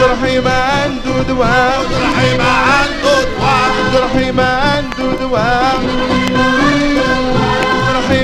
جرحي 0.00 0.40
ما 0.40 0.50
عنده 0.50 1.22
دواء 1.28 1.86
جرحي 1.90 2.36
ما 2.38 2.50
عنده 2.50 3.22
دواء 3.28 3.70
جرحي 3.94 4.32
ما 4.32 4.48
عنده 4.48 5.18
دواء 5.20 5.80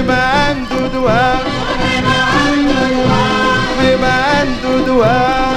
ما 0.02 0.20
عنده 0.22 0.86
دواء. 0.94 1.46
جرحي 3.76 3.96
ما 4.02 4.12
عنده 4.36 4.86
دواء. 4.86 5.54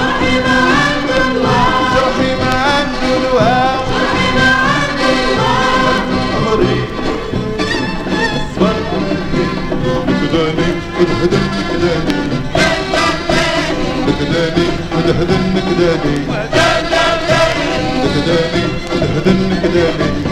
جرحي 1.94 2.30
ما 2.40 2.52
عنده 2.74 3.12
دواء. 3.24 3.80
أمري 6.52 6.80
بداني 10.20 10.68
بدهدن 10.98 11.44
بداني 11.70 12.16
بداني 14.06 14.66
كداني 14.86 15.44
كداني 15.66 16.14
هدن 19.16 19.42
كداني 19.60 19.60
كداني 19.62 20.29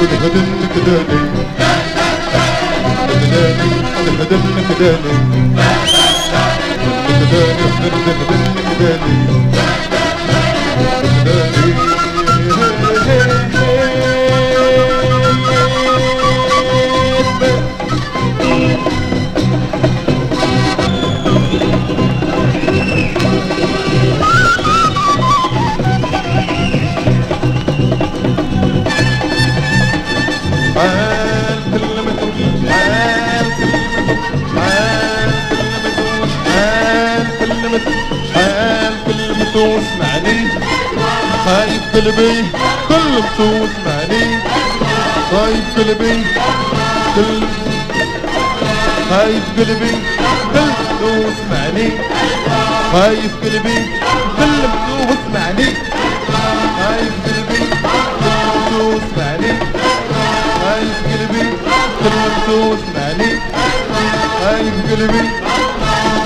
كدهدن 0.00 0.48
كداني 0.74 1.20
كداني 3.20 3.70
كدهدن 3.96 4.44
كداني 4.68 5.14
كداني 7.08 7.66
كدهدن 7.82 8.42
كداني 8.68 9.14
كداني 11.24 11.97
خايف 41.58 41.82
قلبي 41.94 42.44
كلمته 42.88 43.64
اسمعني 43.64 44.38
خايف 45.30 45.64
قلبي 45.78 46.24
كل 47.16 47.40
خايف 49.10 49.42
قلبي 49.58 49.92
كلمته 50.52 51.28
اسمعني 51.28 51.88
خايف 52.92 53.32
قلبي 53.44 53.78
كلمته 54.38 55.14
اسمعني 55.14 55.68
خايف 56.78 57.14
قلبي 57.26 57.64
كلمته 58.20 58.98
اسمعني 58.98 59.52
خايف 60.62 60.96
قلبي 61.10 61.44
كلمته 62.02 62.74
اسمعني 62.74 63.30
خايف 64.44 64.74
قلبي 64.90 65.28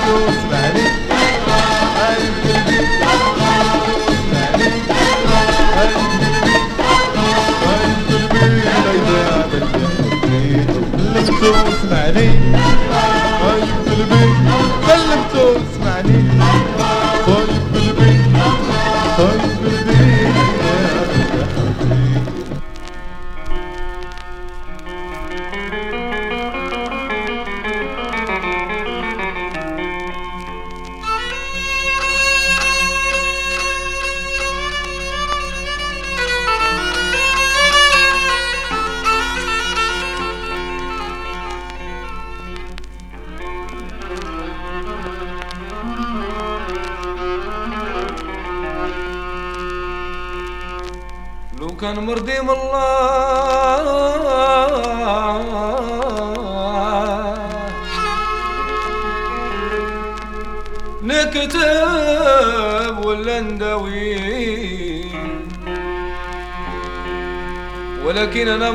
كلمته 0.05 0.29
اسمعني 0.29 0.83
خايف 1.09 1.12
so 11.43 11.51
tonight, 11.81 12.15
hey, 12.15 12.29
are 13.43 13.59
you? 13.59 14.42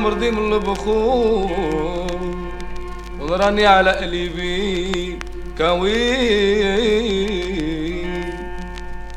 مرضي 0.08 0.30
من 0.30 0.52
البخور. 0.52 2.20
وراني 3.20 3.66
على 3.66 3.90
قلبي 3.90 5.18
كوي 5.58 6.14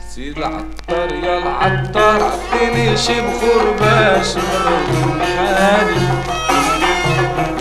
سيد 0.09 0.37
العطار 0.37 1.15
يا 1.23 1.37
العطار 1.37 2.23
عطيني 2.23 2.97
شي 2.97 3.21
بخور 3.21 3.71
باش 3.79 4.35
نرد 4.37 5.21
حالي 5.37 6.07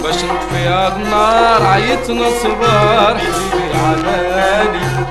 باش 0.03 0.25
نطفي 0.25 0.65
هاد 0.67 1.01
النار 1.01 1.63
عيطنا 1.67 2.31
صبار 2.43 3.19
حبيبي 3.19 3.79
عمالي 3.79 5.07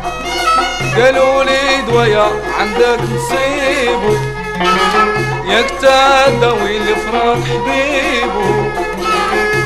قالوا 0.95 1.43
لي 1.43 1.81
دوايا 1.87 2.25
عندك 2.59 2.99
نصيبو. 3.01 4.38
ياك 4.59 5.69
تداوي 5.81 6.77
الفراق 6.77 7.37
حبيبو 7.43 8.69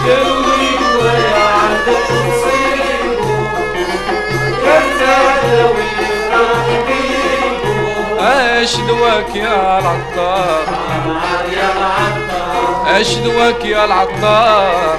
قالوا 0.06 0.42
لي 0.42 0.70
دوايا 0.94 1.44
عندك 1.64 2.08
نصيبو 2.12 3.34
ياك 4.66 4.84
تداوي 5.00 5.86
الفراق 6.00 6.66
حبيبو 6.70 8.20
اش 8.22 8.76
دواك 8.76 9.36
يا 9.36 9.80
العطار 9.80 10.64
اش 12.88 13.16
دواك 13.16 13.66
يا 13.66 13.86
العطار. 13.86 14.98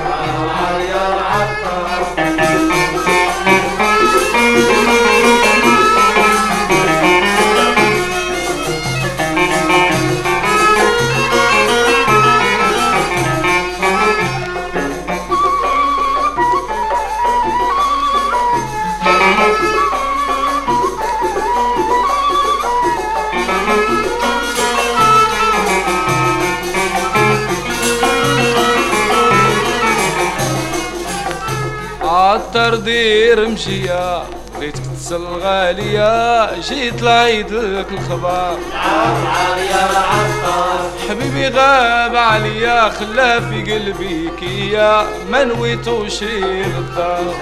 غدير 33.34 33.48
مشيا 33.48 34.24
بغيتك 34.56 34.82
تسل 34.96 35.24
غالية 35.42 36.60
جيت 36.60 37.02
لعيد 37.02 37.52
لك 37.52 37.86
الخبر. 37.92 38.56
حبيبي 41.08 41.48
غاب 41.48 42.16
عليا 42.16 42.88
خلا 42.88 43.40
في 43.40 43.72
قلبي 43.72 44.30
كيا 44.40 45.06
ما 45.30 45.44
نويتوش 45.44 46.22
غدار 46.22 47.34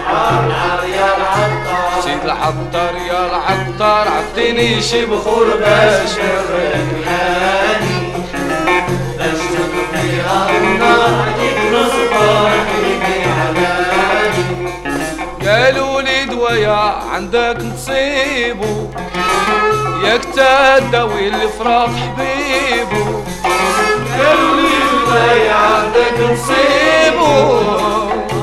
سيد 2.04 2.24
العطار 2.24 2.94
يا 3.08 3.26
العطار 3.26 4.08
عطيني 4.08 4.82
شي 4.82 5.06
بخور 5.06 5.46
باش 5.60 6.10
نريحاني 6.50 8.12
باش 9.18 9.38
تطفيها 9.52 10.50
النار 10.58 11.26
نصبح 11.72 12.61
قالوا 15.46 16.02
لي 16.02 16.24
دوايا 16.24 16.94
عندك 17.12 17.56
نصيبو. 17.60 18.90
ياك 20.04 20.24
تداوي 20.24 21.28
الفراق 21.28 21.88
حبيبو. 21.88 23.04
قالوا 24.18 24.56
لي 24.56 24.70
دوايا 25.06 25.54
عندك 25.54 26.16
نصيبو. 26.32 27.60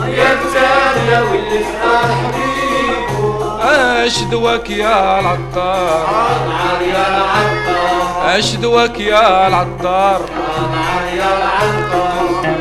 ياك 0.07 0.39
تداوي 0.53 1.39
الفراق 1.39 2.11
حبيبو. 2.23 3.49
اش 4.05 4.21
دواك 4.21 4.69
يا 4.69 5.19
العطار؟ 5.19 6.07
يا 6.81 7.07
العطار. 7.07 8.39
اش 8.39 8.55
دواك 8.55 8.99
يا 8.99 9.47
العطار؟ 9.47 10.21
يا 11.17 11.29
العطار. 11.37 12.58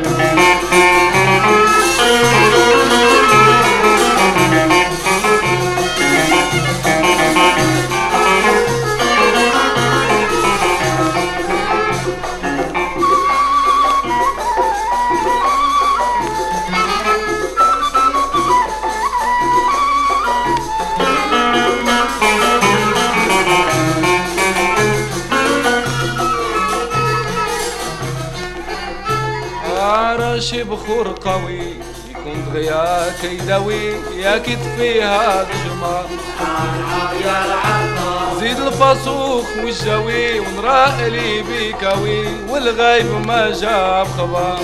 لي 41.88 41.94
بيكاوي 41.94 42.26
والغايب 42.48 43.26
ما 43.26 43.50
جاب 43.50 44.06
خبر. 44.18 44.58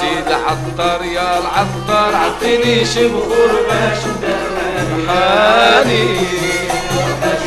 سيد 0.00 0.26
العطار 0.26 1.04
يا 1.04 1.38
العطار 1.38 2.14
عطيني 2.14 2.84
شي 2.84 3.08
بخور 3.08 3.50
باش 3.68 3.98
حاني. 5.08 6.06
باش 7.22 7.42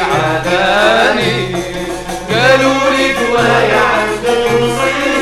عاداني. 0.00 1.54
قالوا 2.30 2.90
لي 2.90 3.12
عندك 3.76 4.52
نصيبه 4.62 5.12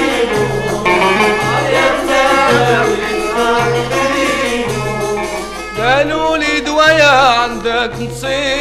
قالوا 5.78 6.36
لي 6.36 6.60
دوايا 6.60 7.10
عندك 7.10 7.92
نصيبه 8.00 8.59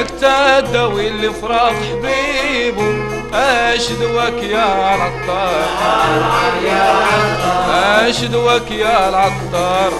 ياك 0.00 0.10
تداوي 0.10 1.08
الفراق 1.08 1.72
حبيبه 1.72 2.94
اش 3.34 3.92
دواك 3.92 4.42
يا 4.42 4.94
العطار. 4.94 5.64
اش 8.08 8.24
دواك 8.24 8.70
يا 8.70 9.08
العطار. 9.08 9.92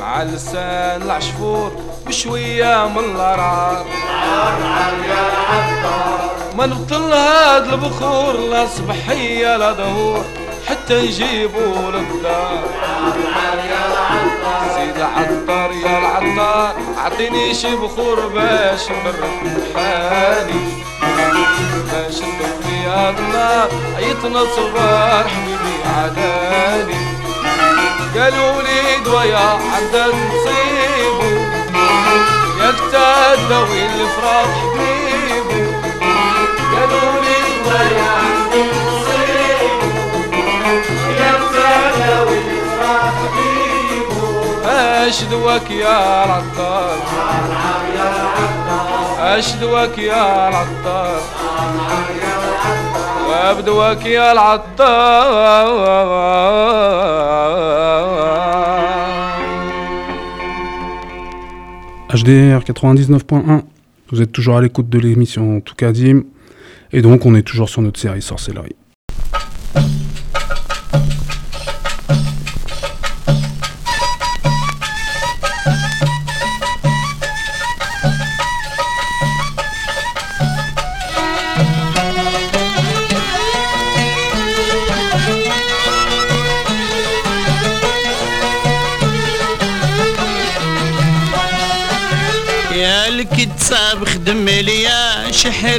مع 0.00 0.22
لسان 0.22 1.02
العشفور 1.02 1.72
بشوية 2.06 2.88
من 2.88 3.04
الأرعار. 3.04 3.86
ما 6.58 6.66
نبطل 6.66 7.12
هاد 7.12 7.72
البخور 7.72 8.36
لا 8.36 8.66
صبحية 8.66 9.56
لا 9.56 9.72
ظهور 9.72 10.24
حتى 10.68 11.02
نجيبو 11.02 11.90
للدار. 11.90 12.62
سيد 14.74 14.96
العطار 14.96 15.72
يا 15.72 15.98
العطار 15.98 16.74
عطيني 16.98 17.54
شي 17.54 17.76
بخور 17.76 18.28
باش 18.28 18.90
نبرد 18.90 19.62
حالي 19.74 20.60
باش 21.92 22.14
نطفي 22.14 22.86
النار 22.86 23.68
عيطنا 23.96 24.40
صبار 24.56 25.28
حبيبي 25.28 25.76
عداني. 25.96 27.09
قالوا 28.16 28.62
لي 28.62 29.04
دوايا 29.04 29.38
عندك 29.74 30.14
نصيبو. 30.14 31.40
ياك 32.60 32.74
تداوي 32.92 33.86
الفراق 33.86 34.48
حبيبو 34.60 35.60
قالوا 36.72 37.20
لي 37.22 37.36
دوايا 37.64 38.10
عندك 38.20 38.74
نصيبو. 38.86 40.20
ياك 41.20 41.40
تداوي 41.52 42.38
الفراق 42.38 43.14
حبيبو 43.20 44.54
اش 44.64 45.22
دواك 45.22 45.70
يا 45.70 46.24
العطار 46.24 46.96
اش 49.18 49.52
دواك 49.52 49.98
يا 49.98 50.48
العطار 50.48 51.20
وابدواك 53.29 54.05
يا 54.05 54.31
العطار 54.31 55.65
HDR 62.15 62.61
99.1, 62.63 63.63
vous 64.09 64.21
êtes 64.21 64.31
toujours 64.31 64.55
à 64.55 64.61
l'écoute 64.61 64.87
de 64.87 64.99
l'émission 64.99 65.59
Toukadim, 65.59 66.23
et 66.93 67.01
donc 67.01 67.25
on 67.25 67.35
est 67.35 67.41
toujours 67.41 67.67
sur 67.67 67.81
notre 67.81 67.99
série 67.99 68.21
Sorcellerie. 68.21 68.75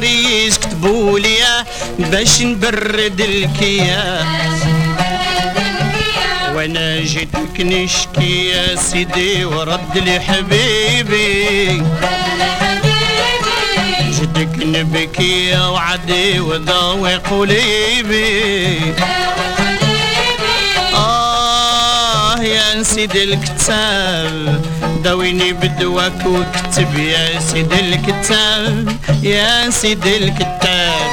شحريز 0.00 0.58
كتبوا 0.58 1.18
ليا 1.18 1.64
باش 1.98 2.42
نبرد 2.42 3.20
الكيا. 3.20 4.26
وأنا 6.54 7.00
جيتك 7.00 7.60
نشكي 7.60 8.48
يا 8.48 8.76
سيدي 8.76 9.44
ورد 9.44 9.98
لي 9.98 10.20
حبيبي. 10.20 11.82
جدك 14.20 14.58
نبكي 14.58 15.56
وعدي 15.58 16.40
وضوي 16.40 17.16
قليبي 17.16 18.78
آه 20.94 22.38
يا 22.40 22.74
يا 22.76 22.82
سيدي 22.82 23.22
الكتاب 23.24 24.64
داويني 25.04 25.52
بدواك 25.52 26.26
واكتب 26.26 26.98
يا 26.98 27.40
سيدي 27.40 27.80
الكتاب 27.80 28.96
يا 29.22 29.70
سيدي 29.70 30.16
الكتاب. 30.16 31.12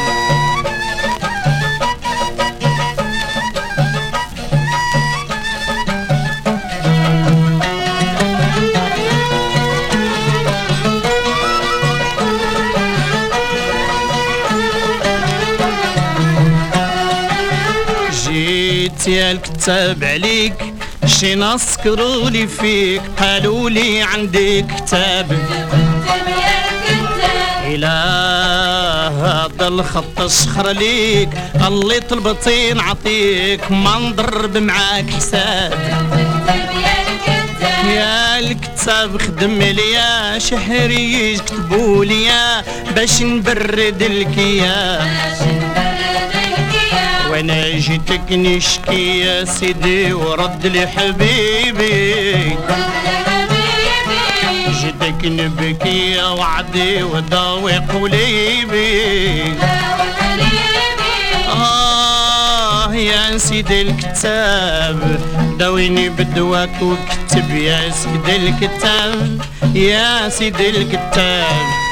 جيت 18.24 19.08
يا 19.08 19.32
الكتاب 19.32 20.04
عليك 20.04 20.69
شي 21.10 21.36
ناس 21.36 21.78
كروا 21.78 22.30
لي 22.30 22.48
فيك 22.48 23.02
قالوا 23.20 23.70
لي 23.70 24.02
عندي 24.02 24.62
كتاب 24.62 25.38
إلى 27.66 27.88
هذا 29.22 29.68
الخط 29.68 30.22
صخر 30.22 30.70
ليك 30.70 31.30
اللي 31.68 32.00
طلبتي 32.00 32.74
نعطيك 32.74 33.72
ما 33.72 34.00
نضرب 34.00 34.58
معاك 34.58 35.10
حساب. 35.10 35.74
يا 37.88 38.40
الكتاب 38.40 39.22
خدم 39.22 39.62
ليا 39.62 40.40
شهري 40.40 41.38
كتبوا 41.38 42.06
ليا 42.06 42.64
باش 42.96 43.22
نبرد 43.22 44.02
الكيان 44.02 45.08
وأنا 47.40 47.70
جيتك 47.70 48.32
نشكي 48.32 49.20
يا 49.20 49.46
سيدي 49.46 50.14
ورد 50.14 50.68
لي 50.68 50.88
حبيبي؟ 50.88 52.58
جيتك 54.82 55.26
نبكي 55.26 56.12
يا 56.12 56.26
وعدي 56.28 57.04
وداوي 57.04 57.74
قليبي 57.74 59.44
آه 61.48 62.94
يا 62.94 63.38
سيدي 63.38 63.82
الكتاب 63.82 65.20
داويني 65.60 66.10
بدواك 66.10 66.82
واكتب 66.82 67.56
يا 67.56 67.90
سيدي 67.90 68.36
الكتاب. 68.36 69.42
يا 69.76 70.30
سيدي 70.30 70.70
الكتاب. 70.70 71.89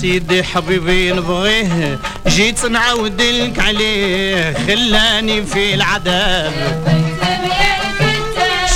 سيدي 0.00 0.42
حبيبي 0.44 1.12
نبغيه 1.12 1.98
جيت 2.26 2.64
نعاود 2.64 3.22
لك 3.22 3.58
عليه 3.58 4.52
خلاني 4.66 5.46
في 5.46 5.74
العذاب. 5.74 6.52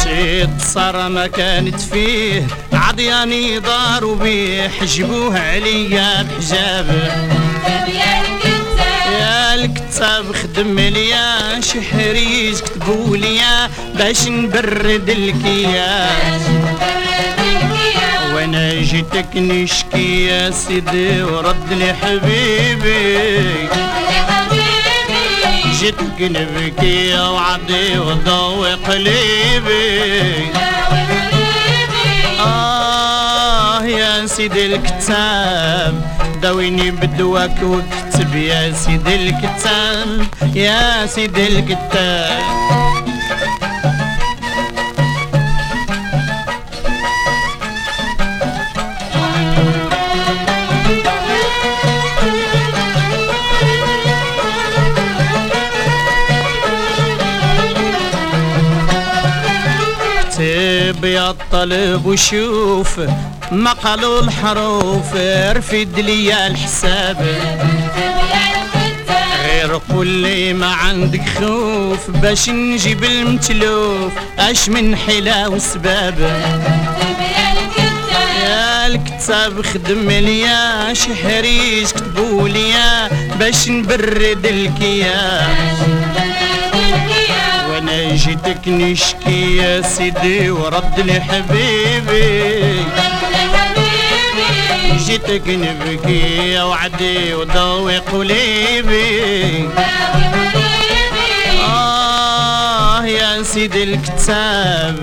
شيت 0.03 0.61
صار 0.75 1.09
ما 1.09 1.27
كانت 1.27 1.81
فيه 1.81 2.47
عضياني 2.73 3.59
داروا 3.59 4.17
بيه 4.17 4.69
حجبوه 4.69 5.39
عليا 5.39 6.23
بحجاب. 6.23 7.13
يا 9.21 9.55
الكتاب 9.55 10.25
خدم 10.35 10.79
ليا 10.79 11.61
شحريج 11.61 12.59
كتبوا 12.59 13.17
ليا 13.17 13.71
باش 13.95 14.29
نبرد 14.29 15.09
الكياس 15.09 16.43
وأنا 18.53 18.83
جيتك 18.83 19.37
نشكي 19.37 20.27
يا 20.27 20.51
سيدي 20.51 21.23
ورد 21.23 21.73
لي 21.73 21.95
حبيبي. 21.95 23.69
جيتك 25.81 26.19
نبكي 26.21 27.09
يا 27.09 27.29
وعدي 27.29 27.99
وضوي 27.99 28.75
قليبي. 28.75 30.47
آه 32.41 33.85
يا 33.85 34.27
سيدي 34.27 34.67
الكتاب 34.67 35.95
داويني 36.43 36.91
بدواك 36.91 37.57
واكتب 37.63 38.35
يا 38.35 38.73
سيدي 38.73 39.15
الكتاب 39.15 40.27
يا 40.55 41.07
سيدي 41.07 41.47
الكتاب. 41.47 42.92
الطلب 61.33 62.07
وشوف 62.07 63.01
ما 63.53 63.73
قالوا 63.73 64.21
الحروف 64.21 65.17
ارفد 65.17 66.01
لي 66.01 66.47
الحساب. 66.47 67.27
غير 69.45 69.81
قول 69.91 70.07
لي 70.07 70.53
ما 70.53 70.67
عندك 70.67 71.23
خوف 71.39 72.11
باش 72.11 72.49
نجيب 72.49 73.05
المتلوف 73.05 74.13
اش 74.39 74.69
من 74.69 74.97
حلا 74.97 75.49
وسباب. 75.49 76.19
يا 78.43 78.87
الكتاب 78.87 79.63
خدم 79.63 80.11
ليا 80.11 80.95
شهريج 80.95 81.87
كتبوا 81.87 82.49
ليا 82.49 83.09
باش 83.39 83.69
نبرد 83.69 84.47
الكياس. 84.47 85.79
جيتك 88.15 88.69
نشكي 88.69 89.57
يا 89.57 89.83
سيدي 89.83 90.51
ورد 90.51 91.01
لي 91.01 91.21
حبيبي. 91.21 92.85
جيتك 95.07 95.43
نبكي 95.49 96.53
يا 96.53 96.63
وعدي 96.63 97.35
وضوي 97.35 97.99
قليبي. 97.99 99.69
آه 101.65 103.05
يا 103.05 103.43
سيدي 103.43 103.83
الكتاب 103.83 104.97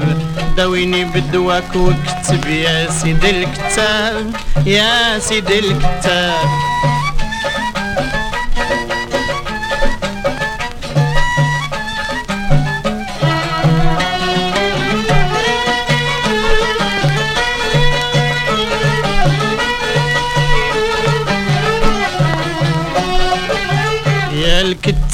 داويني 0.58 1.04
بدواك 1.06 1.76
واكتب 1.76 2.50
يا 2.50 2.90
سيدي 2.92 3.30
الكتاب. 3.30 4.36
يا 4.66 5.20
سيدي 5.20 5.60
الكتاب. 5.60 6.50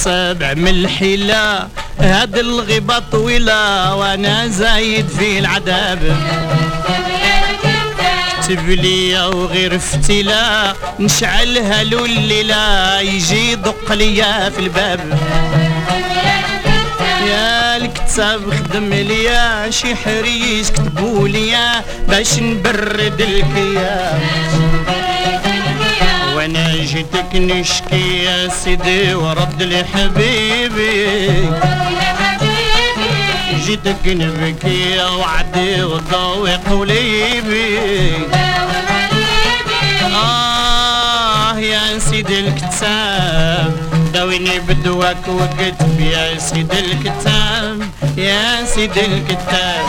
يا 0.06 0.32
الكتاب 0.32 0.44
عمل 0.44 0.90
حيلة 0.90 1.68
هاد 2.00 2.38
الغيبة 2.38 3.00
طويلة 3.12 3.96
وأنا 3.96 4.48
زايد 4.48 5.08
في 5.08 5.40
العذاب. 5.40 6.18
كتب 8.42 8.70
لي 8.70 9.20
وغير 9.28 9.80
فتيلة 9.80 10.74
نشعلها 11.00 11.84
له 11.84 12.06
الليلة 12.06 13.00
يجي 13.00 13.52
يدق 13.52 13.92
ليا 13.92 14.50
في 14.50 14.60
الباب. 14.60 15.20
يا 17.28 17.78
الكتاب 17.78 18.42
خدم 18.54 18.94
ليا 18.94 19.70
شي 19.72 19.96
حريج 19.96 20.68
كتبوا 20.68 21.28
ليا 21.28 21.84
باش 22.08 22.40
نبرد 22.40 23.22
الكيان 23.22 24.20
وأنا 26.36 26.76
جيتك 26.76 27.36
نشكي 27.36 28.24
يا 28.24 28.48
سيدي 28.50 29.14
ورد 29.16 29.64
لي 29.64 29.84
حبيبي. 29.84 31.50
جيتك 33.66 34.08
نبكي 34.08 34.92
يا 34.92 35.06
وعدي 35.10 35.84
وضوي 35.84 36.56
قليبي 36.56 37.80
آه 40.16 41.58
يا 41.60 42.00
سيدي 42.00 42.40
الكتاب 42.40 43.74
داويني 44.14 44.60
بدواك 44.60 45.28
وكتب 45.28 46.00
يا 46.00 46.40
سيدي 46.40 46.80
الكتاب 46.80 47.90
يا 48.18 48.66
سيدي 48.66 49.06
الكتاب. 49.06 49.86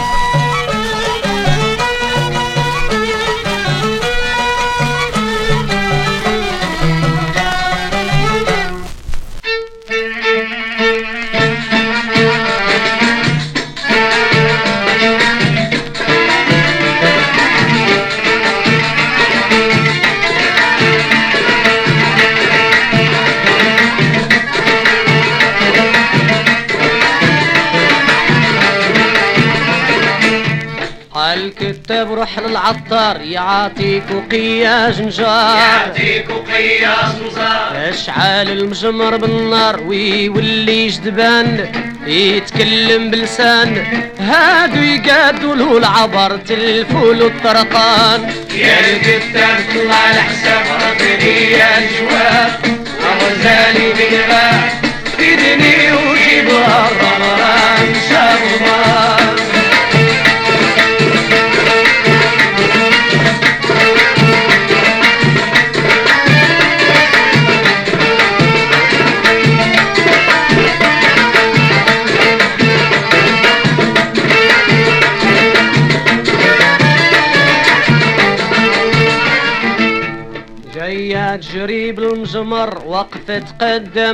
روح 32.66 32.76
للعطار 32.76 33.20
يعطيك 33.20 34.02
وقياج 34.10 35.02
نجار 35.02 35.56
يعطيك 35.58 36.30
وقياس 36.30 37.14
نزار. 37.26 37.88
اشعال 37.90 38.50
المجمر 38.50 39.16
بالنار 39.16 39.80
ويولي 39.82 40.88
جدبان 40.88 41.68
يتكلم 42.06 43.10
بلسان. 43.10 43.84
هادو 44.20 44.82
يقادوا 44.82 45.56
له 45.56 45.78
العبر 45.78 46.40
الفول 46.50 47.22
والطرقان 47.22 48.30
يا 48.54 48.80
الكتاب 48.80 49.58
طلع 49.74 50.10
لحساب 50.10 50.66
ردني 50.82 51.52
يا 51.52 51.78
الجواب 51.78 52.60
غزالي 53.20 53.92
بالغاب 53.92 54.85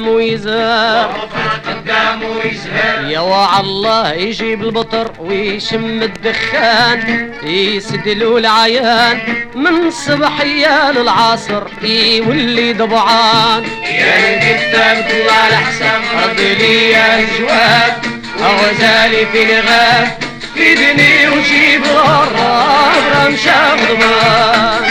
ويزار 0.08 1.28
قدام 1.66 2.22
ويزهر. 2.22 3.10
يا 3.10 3.20
وع 3.20 3.60
الله 3.60 4.12
يجيب 4.12 4.62
البطر 4.62 5.12
ويشم 5.18 6.02
الدخان 6.02 7.32
يسدلوا 7.42 8.38
العيان. 8.38 9.18
من 9.54 9.86
الصبحية 9.86 10.90
للعصر 10.90 11.62
يولي 11.82 12.72
ضبعان 12.72 13.64
يا 13.84 14.14
الكتاب 14.34 15.04
طلع 15.10 15.48
لحساب 15.48 16.02
رد 16.22 16.40
لي 16.40 16.96
الجواب 17.18 17.92
غزالي 18.40 19.26
في 19.32 19.42
الغاب 19.42 20.08
فيدني 20.54 21.28
وجيب 21.28 21.84
الراب 21.84 23.02
رمشة 23.14 23.74
غضبان. 23.74 24.84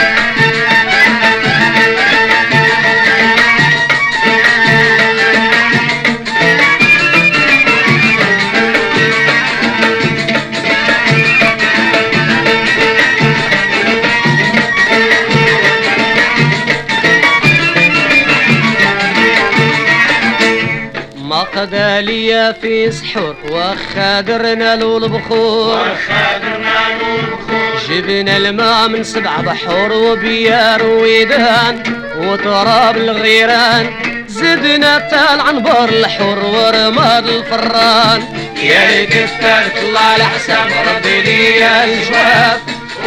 ليا 21.66 22.52
في 22.52 22.92
سحور 22.92 23.36
وخادرنا 23.50 24.76
له 24.76 24.98
البخور 24.98 25.96
خادرنا 26.08 26.74
نور 27.02 27.22
بخور. 27.22 27.82
جبنا 27.90 28.38
الماء 28.38 28.88
من 28.88 29.04
سبع 29.04 29.38
بحور 29.38 29.94
وبيار 29.94 30.86
ويدان 30.86 31.84
وتراب 32.18 32.98
الغيران. 32.98 33.90
زدنا 34.28 35.00
تال 35.00 35.40
عنبر 35.40 35.90
الحور 35.90 36.40
ورماد 36.40 37.28
الفران. 37.28 38.24
يا 38.64 39.04
الكتاب 39.04 39.72
طلع 39.82 40.18
لحساب 40.18 40.68
ربي 40.88 41.22
لي 41.22 41.84
الجواب. 41.84 42.60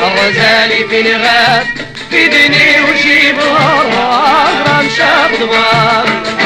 غزالي 0.02 0.88
في 0.88 1.00
الغاب 1.00 1.66
فيدني 2.10 2.80
وجيب 2.80 3.38
الراب 3.38 4.66
رمشة 4.68 5.26
غضبان 5.26 6.43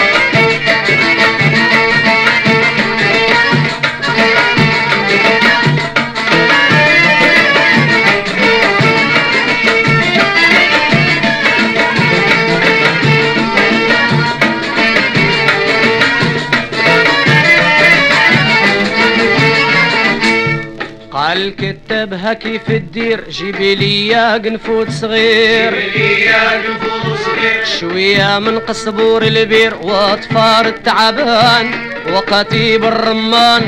قال 21.48 21.56
كتبها 21.56 22.32
كيف 22.32 22.70
الدير 22.70 23.24
جيبي 23.30 23.74
لي 23.74 24.38
قنفوت 24.44 24.90
صغير. 24.90 25.72
يا 25.72 26.58
نفوس 26.58 27.28
غير 27.42 27.64
شوية 27.80 28.38
من 28.38 28.58
قصبور 28.58 29.22
البير 29.22 29.74
واطفار 29.74 30.66
التعبان 30.66 31.70
وقتيب 32.12 32.84
الرمان 32.84 33.62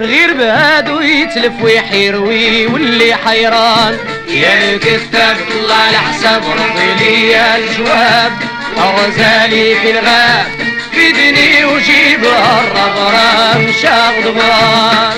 غير 0.00 0.34
بهادو 0.34 1.00
يتلف 1.00 1.62
ويحير 1.62 2.20
ويولي 2.20 3.14
حيران. 3.14 3.98
يا 4.28 4.74
الكتاب 4.74 5.36
طلع 5.50 5.90
لحساب 5.90 6.42
ربي 6.42 7.04
لي 7.04 7.30
يا 7.30 7.56
الجواب. 7.56 8.32
غزالي 8.78 9.74
في 9.74 9.90
الغاب 9.90 10.46
فيدني 10.92 11.64
وجيب 11.64 12.24
الربرام 12.24 13.72
شاغضبان 13.82 15.16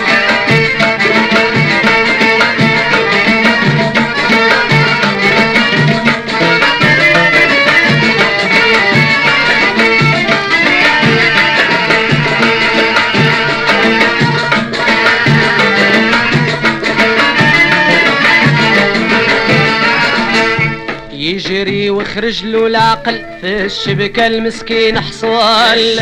يجري 21.28 21.90
ويخرج 21.90 22.44
له 22.44 22.66
العقل. 22.66 23.24
في 23.40 23.64
الشبكة 23.64 24.26
المسكين 24.26 25.00
حصل 25.00 25.98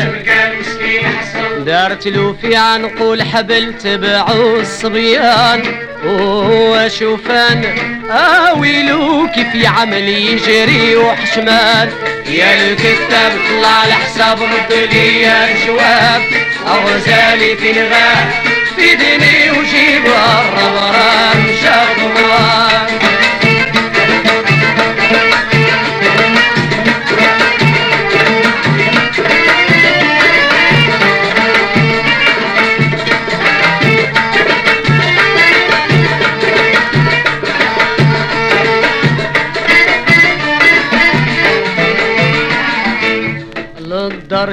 دارت 1.65 2.07
له 2.07 2.35
في 2.41 2.55
عنقه 2.55 3.13
الحبل 3.13 3.73
تبعوا 3.77 4.61
الصبيان. 4.61 5.87
وهو 6.05 6.89
شوفان 6.89 7.65
اويلو 8.11 9.27
كيف 9.35 9.55
يعمل 9.55 10.07
يجري 10.07 10.95
وحشمان 10.95 11.89
يا 12.29 12.71
الكتاب 12.71 13.31
طلع 13.49 13.85
لحساب 13.85 14.37
رد 14.41 14.73
لي 14.93 15.27
الجواب 15.45 16.21
غزالي 16.67 17.55
في 17.55 17.71
الغاب 17.71 18.29
فيدني 18.75 19.51
وجيب 19.51 20.05
الربران 20.05 21.43
شغضبان 21.63 22.86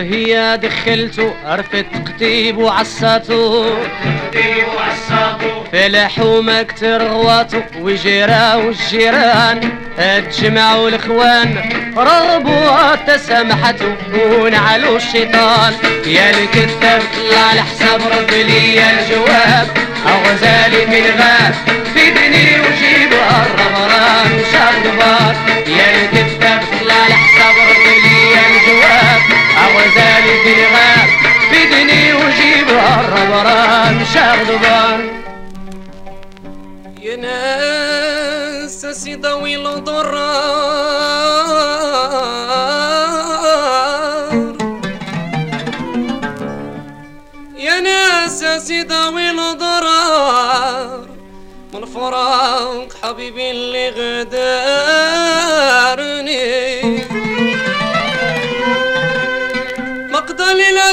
هي 0.01 0.59
دخلته 0.63 1.35
عرفت 1.45 1.87
كتيب 2.07 2.59
وعصاته 2.59 3.65
دي 4.33 4.65
وعصابه 4.77 5.65
في 5.71 5.89
لحومة 5.89 6.63
كتر 6.63 7.03
غواته 7.03 7.63
وجيرا 7.81 8.55
والجيران. 8.55 9.79
اتجمعوا 9.99 10.89
الإخوان 10.89 11.71
رغبوا 11.97 12.95
تسامحته 12.95 13.97
ونعلوا 14.15 14.97
الشيطان. 14.97 15.73
يا 16.07 16.31
الكتاب 16.31 17.03
طلع 17.17 17.53
لحساب 17.55 18.01
ربي 18.01 18.43
لي 18.43 18.91
الجواب. 18.91 19.69
غزالي 20.25 20.87
في 20.87 20.99
الغاب 20.99 21.55
فيدني 21.95 22.61
وجيب 22.61 23.13
الرمران 23.13 24.41
شربات 24.53 25.37
يا 25.69 26.05
الكتاب 26.05 26.61
طلع 26.81 27.09
لحساب 27.09 27.55
ربي 27.71 28.14
لي 28.35 28.47
الجواب. 28.57 29.20
غزالي 29.76 30.35
في 30.45 30.53
الغاب 30.53 31.09
فيدني 31.51 32.03
وجيب 32.14 32.68
الرمران 32.68 33.97
شربات 34.14 35.05
يا 37.03 37.16
ناس 37.16 38.87
سيداوي 38.87 39.55
الضرار 43.24 44.57
يا 47.59 47.80
ناس 47.80 48.45
سيداوي 48.66 49.30
الضرار 49.30 51.07
والفراق 51.74 52.89
حبيبي 53.03 53.51
اللي 53.51 53.89
غدارني 53.91 54.35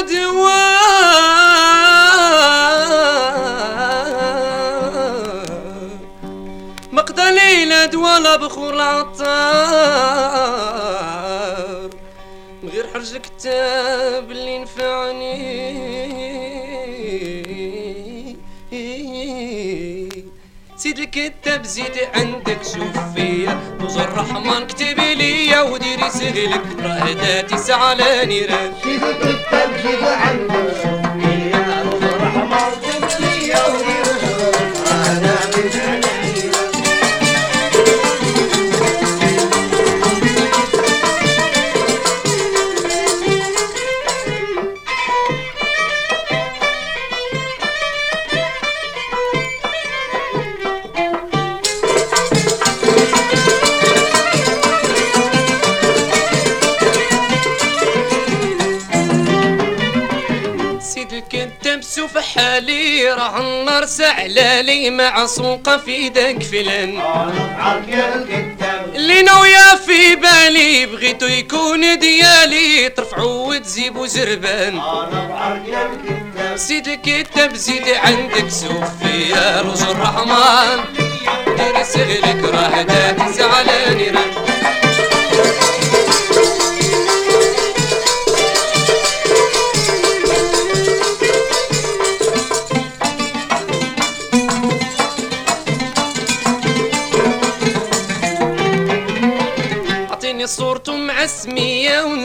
مقدل 0.02 0.14
الادواء 0.14 0.78
مقدلي 6.92 7.62
الادواء 7.62 8.20
لا 8.20 8.36
بخور 8.36 8.74
العطار. 8.74 9.22
من 12.62 12.68
غير 12.68 12.86
حرج 12.94 13.14
الكتاب 13.14 14.30
اللي 14.30 14.58
نفعني 14.58 15.91
سيد 21.14 21.24
الكتاب 21.24 21.64
زيد 21.64 21.98
عندك 22.14 22.58
شوف 22.62 23.14
فيا. 23.14 23.76
وز 23.80 23.96
الرحمن 23.96 24.66
كتب 24.66 25.00
لي 25.00 25.60
وديري 25.60 26.10
سهلك 26.10 26.62
راه 26.80 27.12
داتي 27.12 27.56
سعلاني 27.56 28.46
راه. 28.46 28.72
سيد 28.82 29.02
سوف 61.94 62.18
حالي 62.18 63.12
راه 63.12 63.40
النار 63.40 63.86
سعلالي 63.86 64.90
مع 64.90 65.26
سوقة 65.26 65.76
في 65.76 66.08
داك 66.08 66.42
فلان 66.42 67.02
اللي 68.94 69.22
ناوية 69.22 69.76
في 69.86 70.16
بالي 70.16 70.86
بغيتو 70.86 71.26
يكون 71.26 71.98
ديالي 71.98 72.88
ترفعو 72.88 73.50
وتزيبو 73.50 74.06
زربان. 74.06 74.80
سيد 76.56 76.88
الكتاب 76.88 77.54
زيد 77.54 77.88
عندك 77.88 78.48
سوفيا 78.48 79.60
روز 79.60 79.82
الرحمن. 79.82 80.84
دير 81.56 81.82
سهلك 81.82 82.44
راه 82.44 82.82
داتي 82.82 83.32
زعلاني 83.32 84.10
راه 84.10 84.41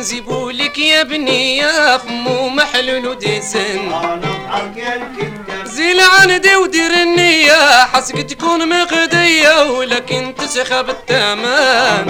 ونزيبو 0.07 0.49
لك 0.49 0.77
يا 0.77 1.03
بنية 1.03 1.97
فمو 1.97 2.49
محلول 2.49 3.07
وديسن 3.07 3.91
زيل 5.63 5.99
عندي 6.01 6.55
ودير 6.55 6.91
النية 6.91 7.85
حسك 7.85 8.15
تكون 8.21 8.69
مغدية 8.69 9.71
ولكن 9.71 10.33
تسخى 10.37 10.83
بالتمام 10.83 12.05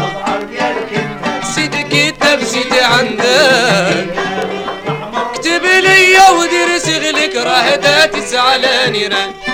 سيدي 1.55 1.83
كتاب 1.83 2.39
زيد 2.39 2.73
عندك. 2.73 4.07
كتب 5.33 5.63
لي 5.65 6.17
ودير 6.39 6.77
سغلك 6.77 7.35
راه 7.35 7.75
داتي 7.75 8.21
زعلاني 8.21 9.07
راه 9.07 9.46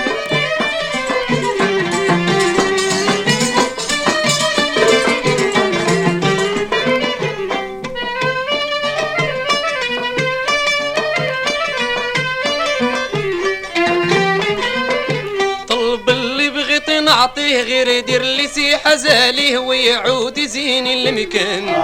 بغيت 17.26 17.38
نعطيه 17.38 17.62
غير 17.62 17.88
يدير 17.88 18.22
لي 18.22 18.48
سيحة 18.48 18.94
زاليه 18.94 19.58
ويعود 19.58 20.38
يزين 20.38 20.86
المكان. 20.86 21.74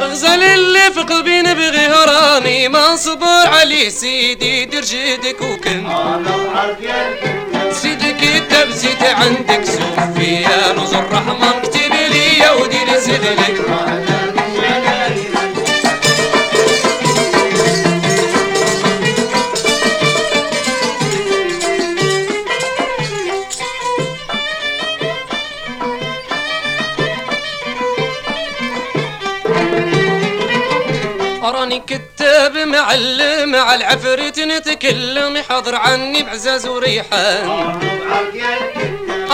غزال 0.00 0.42
اللي 0.42 0.92
في 0.94 1.00
قلبي 1.00 1.42
نبغيه 1.42 2.04
راني 2.04 2.68
ما 2.68 2.96
صبر 2.96 3.46
عليه 3.46 3.88
سيدي 3.88 4.64
دير 4.64 4.84
جيدك 4.84 5.40
وكن. 5.42 5.88
سيدي 7.72 8.12
كتاب 8.12 8.70
زيد 8.70 9.02
عندك 9.04 9.64
سوفيا 9.64 10.72
نوز 10.76 10.94
الرحمن 10.94 11.62
كتب 11.62 11.92
لي 12.12 12.50
ودير 12.60 13.00
سغلك 13.00 13.60
راني 31.52 31.82
كتاب 31.86 32.58
معلم 32.58 33.54
على 33.56 33.74
العفريت 33.76 34.40
نتكلم 34.40 35.36
يحضر 35.36 35.74
عني 35.74 36.22
بعزاز 36.22 36.66
وريحان 36.66 37.48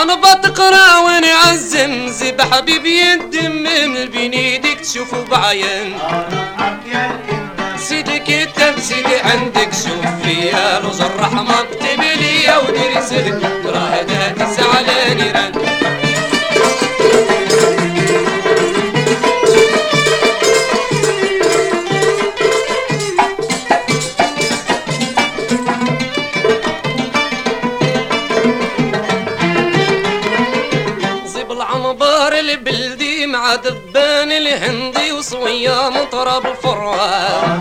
أنا 0.02 0.14
بتقرأ 0.14 0.98
وأنا 0.98 1.26
عزم 1.44 2.08
زي 2.08 2.34
حبيبي 2.52 3.12
الدم 3.12 3.52
من 3.52 3.96
البنيدك 3.96 4.80
تشوفوا 4.80 5.24
بعين. 5.30 5.98
سيدي 7.78 8.18
كتاب 8.18 8.78
سيدي 8.80 9.16
عندك 9.16 9.68
شوف 9.72 10.22
فيها 10.22 10.78
روز 10.78 11.00
الرحمة 11.00 11.60
اكتب 11.60 12.00
لي 12.00 12.56
وديري 12.68 13.02
سهل 13.02 13.42
راه 13.66 14.02
داتي 14.02 14.46
زعلاني 14.54 15.30
راه 15.32 15.67
مع 33.48 33.54
دبان 33.54 34.32
الهندي 34.32 35.12
وصويا 35.12 35.88
مطرب 35.88 36.46
الفروان 36.46 37.60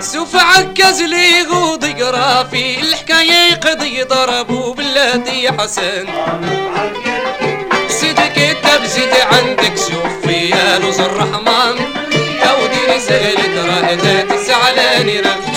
سوف 0.00 0.36
عكز 0.36 1.02
لي 1.02 1.42
غوض 1.42 1.84
في 2.50 2.80
الحكاية 2.80 3.52
يقضي 3.52 4.02
ضربو 4.02 4.72
بلادي 4.72 5.52
حسن. 5.52 6.06
سيدي 7.88 8.28
كتاب 8.36 8.84
زيد 8.84 9.14
عندك 9.32 9.76
شوف 9.76 10.26
فيها 10.26 10.78
لوز 10.78 11.00
الرحمن. 11.00 11.76
أو 12.42 12.66
ديري 12.66 13.00
سهلك 13.00 13.56
راه 13.56 13.94
ذاتي 13.94 14.44
زعلاني 14.44 15.20
راه 15.20 15.51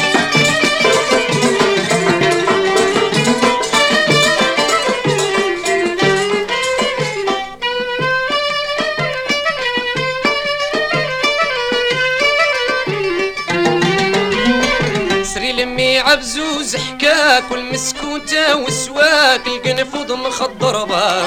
كل 17.39 17.63
مسكوتة 17.73 18.55
وسواك 18.55 19.41
القنفوض 19.47 20.11
مخضربة 20.11 21.21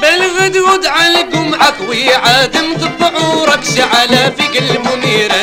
بالغدود 0.00 0.86
على 0.86 1.18
قمعك 1.22 1.74
ويعاد 1.88 2.56
مطبعو 2.56 3.44
ركش 3.44 3.80
على 3.80 4.32
في 4.38 4.58
قلب 4.58 4.88
منيرا 4.88 5.42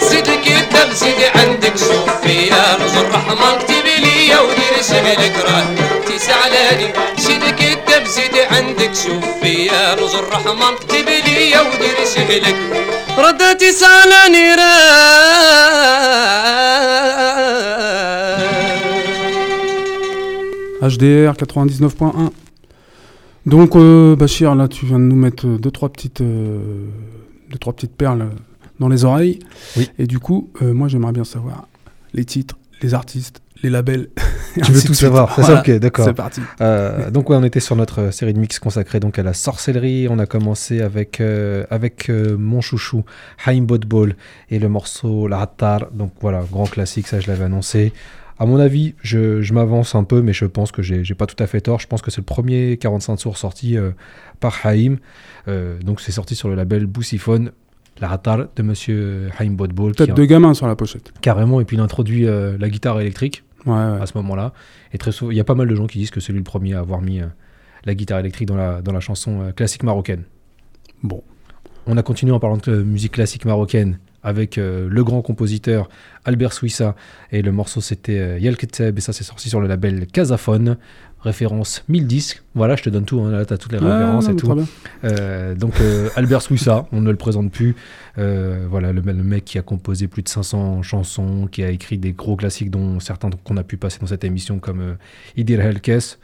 سيدي 0.00 0.36
كتاب 0.36 0.92
سيدي 0.92 1.26
عندك 1.26 1.76
شوف 1.78 2.20
فيا 2.22 2.76
رز 2.84 2.96
الرحمن 2.96 3.58
كتب 3.58 3.84
لي 3.98 4.38
ودير 4.38 4.82
شغلك 4.88 5.34
راه 5.44 5.64
تسعلاني 6.21 6.93
سيدي 7.17 7.51
كتاب 7.51 8.05
سيدي 8.05 8.41
عندك 8.41 8.93
شوف 8.95 9.25
فيا 9.41 9.93
رز 9.93 10.15
الرحمن 10.15 10.75
كتب 10.75 11.05
لي 11.09 11.59
ودير 11.59 11.97
شغلك 12.15 12.55
ردتي 13.17 13.71
سالاني 13.71 14.55
راه 14.55 15.77
HDR 20.81 21.33
99.1. 21.33 22.31
Donc, 23.45 23.75
euh, 23.75 24.15
Bachir, 24.15 24.53
là, 24.55 24.67
tu 24.67 24.85
viens 24.85 24.99
de 24.99 25.05
nous 25.05 25.15
mettre 25.15 25.47
euh, 25.47 25.57
deux, 25.57 25.71
trois 25.71 25.89
petites, 25.89 26.21
euh, 26.21 26.59
deux, 27.49 27.57
trois 27.57 27.73
petites 27.73 27.95
perles 27.95 28.29
dans 28.79 28.87
les 28.89 29.03
oreilles. 29.05 29.39
Oui. 29.75 29.89
Et 29.97 30.05
du 30.05 30.19
coup, 30.19 30.51
euh, 30.61 30.73
moi, 30.73 30.87
j'aimerais 30.87 31.13
bien 31.13 31.23
savoir 31.23 31.67
les 32.13 32.25
titres, 32.25 32.57
les 32.81 32.93
artistes, 32.93 33.41
les 33.62 33.70
labels. 33.70 34.08
Tu 34.62 34.70
veux 34.70 34.82
tout 34.82 34.92
savoir, 34.92 35.34
c'est 35.34 35.40
ça 35.42 35.46
Voilà, 35.46 35.60
Ok, 35.62 35.70
d'accord. 35.80 36.04
C'est 36.04 36.12
parti. 36.12 36.42
Euh, 36.60 37.10
donc 37.10 37.30
ouais, 37.30 37.36
on 37.36 37.44
était 37.44 37.58
sur 37.60 37.74
notre 37.74 38.00
euh, 38.02 38.10
série 38.10 38.34
de 38.34 38.38
mix 38.38 38.58
consacrée 38.58 39.00
donc 39.00 39.18
à 39.18 39.22
la 39.22 39.32
sorcellerie. 39.32 40.08
On 40.10 40.18
a 40.18 40.26
commencé 40.26 40.82
avec 40.82 41.22
euh, 41.22 41.64
avec 41.70 42.10
euh, 42.10 42.36
mon 42.38 42.60
chouchou 42.60 43.04
Haim 43.46 43.62
Botball 43.62 44.14
et 44.50 44.58
le 44.58 44.68
morceau 44.68 45.26
La 45.26 45.40
Hattar. 45.40 45.90
Donc 45.92 46.12
voilà, 46.20 46.44
grand 46.52 46.66
classique, 46.66 47.06
ça 47.06 47.18
je 47.18 47.28
l'avais 47.28 47.44
annoncé. 47.44 47.94
À 48.38 48.44
mon 48.44 48.58
avis, 48.58 48.94
je, 49.02 49.40
je 49.40 49.54
m'avance 49.54 49.94
un 49.94 50.04
peu, 50.04 50.20
mais 50.20 50.32
je 50.32 50.44
pense 50.46 50.72
que 50.72 50.82
j'ai 50.82 51.14
pas 51.14 51.26
tout 51.26 51.40
à 51.42 51.46
fait 51.46 51.60
tort. 51.60 51.80
Je 51.80 51.86
pense 51.86 52.02
que 52.02 52.10
c'est 52.10 52.20
le 52.20 52.26
premier 52.26 52.76
45 52.76 53.16
tours 53.16 53.38
sorti 53.38 53.78
euh, 53.78 53.92
par 54.40 54.66
Haim. 54.66 54.96
Euh, 55.48 55.78
donc 55.80 56.00
c'est 56.00 56.12
sorti 56.12 56.34
sur 56.34 56.48
le 56.48 56.56
label 56.56 56.86
Boussiphone. 56.86 57.52
La 58.00 58.10
Hattar 58.10 58.46
de 58.56 58.62
monsieur 58.62 59.28
Haim 59.38 59.50
Botball, 59.52 59.92
qui 59.92 60.06
Tête 60.06 60.16
de 60.16 60.24
gamin 60.24 60.54
sur 60.54 60.66
la 60.66 60.74
pochette. 60.74 61.12
carrément, 61.20 61.60
et 61.60 61.64
puis 61.64 61.76
il 61.76 61.80
introduit 61.80 62.26
euh, 62.26 62.56
la 62.58 62.68
guitare 62.68 63.00
électrique 63.00 63.44
Ouais, 63.66 63.72
ouais. 63.72 64.00
à 64.00 64.06
ce 64.06 64.16
moment-là. 64.18 64.52
Et 64.92 64.98
très 64.98 65.12
souvent, 65.12 65.30
il 65.30 65.36
y 65.36 65.40
a 65.40 65.44
pas 65.44 65.54
mal 65.54 65.68
de 65.68 65.74
gens 65.74 65.86
qui 65.86 65.98
disent 65.98 66.10
que 66.10 66.20
c'est 66.20 66.32
lui 66.32 66.40
le 66.40 66.44
premier 66.44 66.74
à 66.74 66.80
avoir 66.80 67.00
mis 67.00 67.20
euh, 67.20 67.26
la 67.84 67.94
guitare 67.94 68.20
électrique 68.20 68.48
dans 68.48 68.56
la, 68.56 68.82
dans 68.82 68.92
la 68.92 69.00
chanson 69.00 69.42
euh, 69.42 69.52
classique 69.52 69.82
marocaine. 69.82 70.24
Bon. 71.02 71.22
On 71.86 71.96
a 71.96 72.02
continué 72.02 72.32
en 72.32 72.38
parlant 72.38 72.58
de 72.58 72.70
euh, 72.70 72.84
musique 72.84 73.12
classique 73.12 73.44
marocaine 73.44 73.98
avec 74.22 74.56
euh, 74.56 74.88
le 74.88 75.02
grand 75.02 75.20
compositeur 75.20 75.88
Albert 76.24 76.52
Suissa 76.52 76.94
et 77.32 77.42
le 77.42 77.50
morceau 77.50 77.80
c'était 77.80 78.40
Yel 78.40 78.56
Keteb 78.56 78.96
et 78.96 79.00
ça 79.00 79.12
c'est 79.12 79.24
sorti 79.24 79.48
sur 79.48 79.60
le 79.60 79.66
label 79.66 80.06
Casaphone 80.06 80.76
référence 81.22 81.84
1000 81.88 82.06
disques 82.06 82.42
voilà 82.54 82.76
je 82.76 82.82
te 82.82 82.90
donne 82.90 83.04
tout 83.04 83.20
hein, 83.20 83.30
là 83.30 83.44
t'as 83.44 83.56
toutes 83.56 83.72
les 83.72 83.78
Ouais, 83.78 83.92
références 83.92 84.26
non, 84.26 84.32
et 84.32 84.36
tout 84.36 84.66
euh, 85.04 85.54
donc 85.54 85.80
euh, 85.80 86.08
Albert 86.16 86.42
Suissa, 86.42 86.86
on 86.92 87.00
ne 87.00 87.10
le 87.10 87.16
présente 87.16 87.50
plus. 87.50 87.74
Euh, 88.18 88.66
voilà, 88.68 88.92
le, 88.92 89.00
le 89.00 89.12
mec 89.14 89.44
qui 89.44 89.58
a 89.58 89.62
composé 89.62 90.06
plus 90.08 90.22
de 90.22 90.28
500 90.28 90.82
chansons, 90.82 91.48
qui 91.50 91.62
a 91.62 91.70
écrit 91.70 91.98
des 91.98 92.12
gros 92.12 92.36
classiques 92.36 92.70
dont 92.70 93.00
certains 93.00 93.30
qu'on 93.44 93.56
a 93.56 93.64
pu 93.64 93.76
passer 93.76 93.98
dans 94.00 94.06
cette 94.06 94.24
émission 94.24 94.58
comme 94.58 94.96
Idir 95.36 95.60
Helkes, 95.60 96.18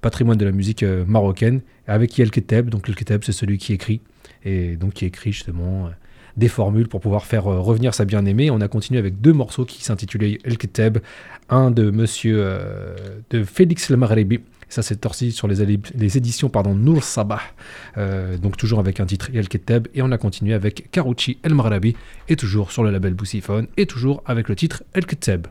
patrimoine 0.00 0.38
de 0.38 0.44
la 0.44 0.52
musique 0.52 0.82
marocaine, 0.82 1.60
avec 1.86 2.16
Yel 2.16 2.30
Keteb. 2.30 2.70
Donc 2.70 2.88
El 2.88 2.94
Keteb, 2.94 3.24
c'est 3.24 3.32
celui 3.32 3.58
qui 3.58 3.72
écrit 3.72 4.00
et 4.44 4.76
donc 4.76 4.94
qui 4.94 5.04
écrit 5.04 5.32
justement 5.32 5.90
des 6.38 6.48
formules 6.48 6.88
pour 6.88 7.00
pouvoir 7.00 7.26
faire 7.26 7.46
euh, 7.48 7.60
revenir 7.60 7.94
sa 7.94 8.04
bien-aimée. 8.04 8.50
On 8.50 8.60
a 8.60 8.68
continué 8.68 8.98
avec 8.98 9.20
deux 9.20 9.32
morceaux 9.32 9.64
qui 9.64 9.84
s'intitulaient 9.84 10.38
El 10.44 10.56
Keteb, 10.56 10.98
un 11.50 11.70
de 11.70 11.90
Monsieur 11.90 12.36
euh, 12.38 12.94
de 13.30 13.44
Félix 13.44 13.90
Le 13.90 13.96
Maghrebi. 13.96 14.40
Ça, 14.70 14.82
c'est 14.82 15.02
sorti 15.02 15.32
sur 15.32 15.48
les, 15.48 15.62
éditions 15.62 16.50
pardon, 16.50 16.74
Nour 16.74 17.02
Sabah. 17.02 17.40
Euh, 17.96 18.36
donc 18.36 18.56
toujours 18.56 18.78
avec 18.78 19.00
un 19.00 19.06
titre 19.06 19.30
El 19.34 19.48
Keteb. 19.48 19.88
Et 19.94 20.02
on 20.02 20.12
a 20.12 20.18
continué 20.18 20.54
avec 20.54 20.90
Karouchi 20.90 21.38
El. 21.42 21.54
Et 22.28 22.36
toujours 22.36 22.70
sur 22.70 22.84
le 22.84 22.90
label 22.90 23.14
Boussiphone. 23.14 23.66
Et 23.76 23.86
toujours 23.86 24.22
avec 24.26 24.48
le 24.48 24.54
titre 24.54 24.84
El 24.92 25.06
Keteb. 25.06 25.46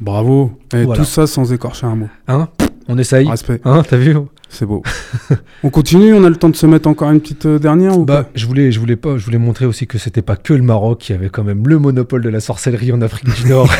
Bravo. 0.00 0.58
Et 0.74 0.82
Voilà. 0.82 1.02
tout 1.02 1.08
ça 1.08 1.26
sans 1.28 1.52
écorcher 1.52 1.86
un 1.86 1.94
mot. 1.94 2.08
Hein? 2.26 2.48
On 2.88 2.98
essaye 2.98 3.28
Respect. 3.28 3.60
Hein? 3.64 3.82
T'as 3.88 3.96
vu? 3.96 4.16
C'est 4.53 4.65
beau. 4.65 4.81
on 5.63 5.69
continue, 5.69 6.13
on 6.13 6.23
a 6.23 6.29
le 6.29 6.35
temps 6.35 6.49
de 6.49 6.55
se 6.55 6.65
mettre 6.65 6.87
encore 6.89 7.11
une 7.11 7.21
petite 7.21 7.45
euh, 7.45 7.59
dernière 7.59 7.97
ou 7.97 8.03
bah, 8.05 8.23
pas 8.23 8.29
je 8.33 8.45
voulais, 8.47 8.71
je 8.71 8.79
voulais 8.79 8.95
pas, 8.95 9.17
je 9.17 9.23
voulais 9.23 9.37
montrer 9.37 9.65
aussi 9.65 9.85
que 9.85 9.97
c'était 9.99 10.23
pas 10.23 10.35
que 10.35 10.53
le 10.53 10.63
Maroc 10.63 10.99
qui 10.99 11.13
avait 11.13 11.29
quand 11.29 11.43
même 11.43 11.67
le 11.67 11.77
monopole 11.77 12.23
de 12.23 12.29
la 12.29 12.39
sorcellerie 12.39 12.91
en 12.91 13.01
Afrique 13.01 13.29
du 13.29 13.45
Nord, 13.47 13.71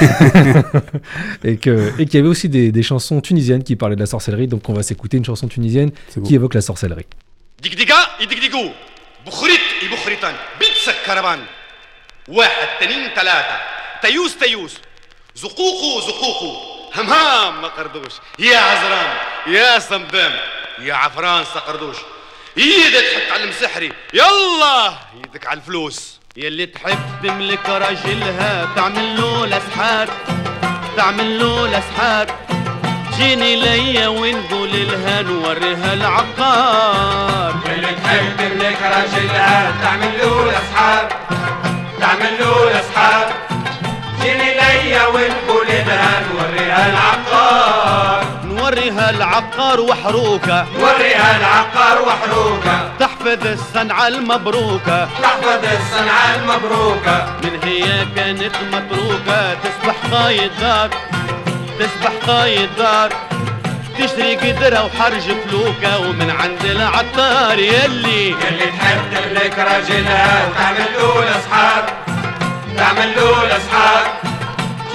et 1.44 1.58
que 1.58 1.92
et 2.00 2.06
qu'il 2.06 2.16
y 2.16 2.18
avait 2.20 2.30
aussi 2.30 2.50
des, 2.50 2.72
des 2.72 2.84
chansons 2.84 3.20
tunisiennes 3.22 3.64
qui 3.64 3.76
parlaient 3.76 3.96
de 3.96 4.00
la 4.02 4.06
sorcellerie. 4.06 4.48
Donc 4.48 4.70
on 4.70 4.74
va 4.74 4.84
s'écouter 4.84 5.18
une 5.18 5.26
chanson 5.26 5.48
tunisienne 5.48 5.90
C'est 6.10 6.20
beau. 6.20 6.28
qui 6.28 6.36
évoque 6.36 6.54
la 6.54 6.62
sorcellerie. 6.62 7.08
دقدقة 7.64 7.98
يدقدقوا 8.22 8.70
بخريط 9.28 9.60
يبخريطان 9.84 10.34
بيتسك 10.60 10.96
كربان 11.06 11.40
واحد 12.28 12.68
تنين 12.82 13.10
ثلاثة 13.16 13.56
تيوس 14.02 14.38
تيوس 14.38 14.78
زقوقو 15.36 16.00
زقوقو 16.08 16.52
همهام 16.96 17.62
ما 17.62 17.68
قردوش 17.68 18.14
يا 18.40 18.58
عزران 18.58 19.10
يا 19.48 19.80
صمدام 19.80 20.32
يا 20.79 20.95
عفران 20.95 21.45
سقردوش. 21.45 21.97
إيدك 22.59 23.05
تحط 23.13 23.33
على 23.33 23.45
المسحري. 23.45 23.93
يلا. 24.13 24.89
إيدك 25.17 25.47
على 25.47 25.57
الفلوس. 25.61 26.21
يلي 26.37 26.67
تحب 26.67 26.99
تملك 27.23 27.69
راجلها 27.69 28.69
تعمل 28.77 29.17
له 29.17 29.45
الاسحار 29.45 30.09
تعمل 30.97 31.39
له 31.39 31.65
الاسحار 31.65 32.27
جيني 33.17 33.57
ليا 33.57 34.09
ونقول 34.09 34.71
لها 34.73 35.23
نوريها 35.23 35.93
العقار. 35.95 37.55
اللي 37.67 37.95
تحب 38.05 38.37
تملك 38.39 38.83
راجلها 38.83 39.75
تعمل 39.83 40.19
له 40.19 40.45
الاسحار 40.45 41.09
تعمل 42.01 42.39
له 42.39 42.71
الاسحار 42.71 43.33
جيني 44.23 44.55
ليا 44.55 45.07
ونقول 45.07 45.67
لها 45.67 46.23
نوريها 46.33 46.91
العقار. 46.91 48.14
نوريها 48.75 49.11
العقار 49.11 49.81
وحروكه 49.81 50.67
نوريها 50.79 51.37
العقار 51.37 52.03
وحروكه 52.03 52.91
تحفظ 53.01 53.47
الصنعة 53.47 54.09
المبروكة 54.09 55.09
تحفظ 55.23 55.65
الصنعة 55.65 56.35
المبروكة 56.35 57.27
من 57.45 57.61
هي 57.65 58.07
كانت 58.17 58.57
متروكة؟ 58.73 59.55
تصبح 59.55 59.95
قايد 60.13 60.51
دار 60.61 60.91
تصبح 61.79 62.13
قايد 62.27 62.69
دار 62.79 63.13
تشتري 63.99 64.37
قدرة 64.37 64.85
وحرج 64.85 65.23
فلوكة 65.23 65.99
ومن 65.99 66.31
عند 66.31 66.65
العطار 66.65 67.59
يلي. 67.59 68.35
اللي 68.49 68.67
تحب 68.79 69.01
تملك 69.15 69.59
راجلها 69.59 70.49
وتعمل 70.49 70.87
له 70.99 71.23
الاسحار 71.23 71.85
تعمل 72.77 73.13
له 73.17 73.43
الاسحار 73.45 74.05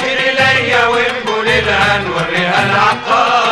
جيري 0.02 0.32
ليا 0.32 0.88
ونقول 0.88 1.46
لها 1.46 1.98
نوريها 1.98 2.66
العقار. 2.66 3.49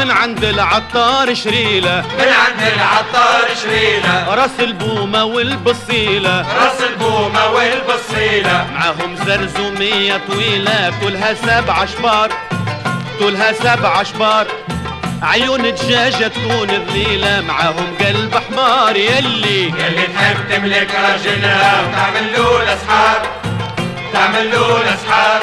ومن 0.00 0.10
عند 0.10 0.44
العطار 0.44 1.34
شريلة. 1.34 2.04
من 2.18 2.28
عند 2.44 2.72
العطار 2.74 3.48
شريلة. 3.62 4.34
رأس 4.34 4.60
البومة 4.60 5.24
والبصيلة. 5.24 6.40
رأس 6.40 6.80
البومة 6.90 7.46
والبصيلة. 7.46 8.66
معاهم 8.74 9.16
زرزومية 9.26 10.20
طويلة 10.28 10.92
طولها 11.00 11.34
سبع 11.34 11.86
شبار 11.86 12.30
طولها 13.18 13.52
سبع 13.52 14.02
شبار 14.02 14.46
عيون 15.22 15.62
دجاجة 15.62 16.28
تكون 16.28 16.68
ذليلة 16.68 17.40
معاهم 17.40 17.96
قلب 18.00 18.34
حمار. 18.34 18.96
يلي 18.96 19.62
يلي 19.62 20.06
تحب 20.14 20.36
تملك 20.50 20.90
راجلها 20.94 21.82
وتعمل 21.82 22.32
له 22.32 22.62
الأسحار. 22.62 23.26
تعمل 24.12 24.50
له 24.50 24.76
الأسحار. 24.82 25.40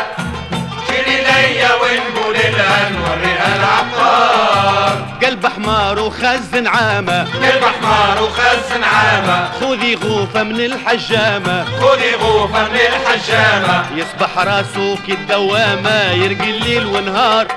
جيري 0.90 1.18
ليا 1.22 1.70
ونقول 1.76 2.17
نوريها 2.28 3.56
العقار 3.56 5.08
قلب 5.24 5.48
حمار 5.48 6.00
وخزن 6.00 6.68
عامة 6.68 7.24
قلب 7.24 7.64
حمار 7.64 8.24
وخزن 8.24 8.84
عامة 8.84 9.50
خذي 9.62 9.96
غوفة 9.96 10.44
من 10.44 10.60
الحجامة. 10.60 11.66
خذي 11.66 12.16
غوفة 12.16 12.64
من 12.64 12.76
الحجامة. 12.76 13.86
يصبح 13.96 14.38
راسه 14.38 14.98
كالدوامة 15.08 16.12
يرقي 16.12 16.50
الليل 16.50 16.86
ونهار. 16.86 17.48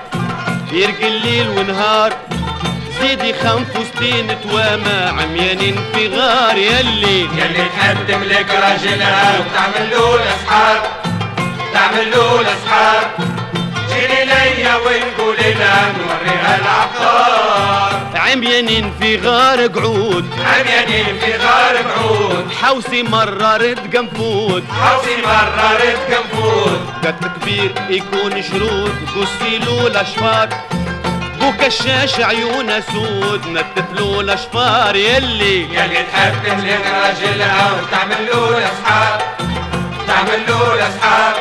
يرقي 0.72 1.08
الليل 1.08 1.48
ونهار. 1.48 2.12
زيدي 3.00 3.32
خمس 3.32 3.76
وستين 3.76 4.36
توامة. 4.42 5.22
عميانين 5.22 5.76
في 5.94 6.08
غار 6.08 6.56
يلي 6.58 7.20
يلي 7.20 7.68
تحب 7.76 7.96
تملك 8.08 8.50
راجلها 8.50 9.38
وتعمل 9.38 9.90
له 9.90 10.14
الأسحار. 10.14 10.80
تعمل 11.74 12.10
له 12.10 12.40
الأسحار. 12.40 13.10
جيني 13.93 14.24
ليا 14.24 14.76
ونقول 14.76 15.36
لها 15.36 15.93
نوريها 15.99 16.59
العقار 16.59 18.01
عميانين 18.14 18.93
في 19.01 19.16
غار 19.16 19.66
قعود. 19.66 20.26
عميانين 20.47 21.18
في 21.18 21.32
غار 21.32 21.82
بعود 21.82 22.53
حوسي 22.62 23.03
مرة 23.03 23.57
رد 23.57 23.97
قنفود 23.97 24.64
حوسي 24.80 25.16
مرة 25.22 25.78
رد 25.82 25.99
كنفود 26.09 26.80
قد 27.05 27.32
كبير 27.41 27.72
يكون 27.91 28.43
شرود. 28.43 28.95
قصيلو 29.16 29.86
الأشفار. 29.86 30.49
وكشاش 31.43 32.20
عيونه 32.20 32.80
سود. 32.80 33.47
نتفلو 33.47 34.20
الأشفار 34.20 34.97
يلي. 34.97 35.62
يلي 35.62 36.05
تحب 36.12 36.34
تملك 36.47 36.86
راجلها 36.86 37.72
وتعمل 37.72 38.26
له 38.26 38.59
الأسحار. 38.59 39.22
تعمل 40.07 40.41
له 40.49 40.74
الأسحار. 40.74 41.34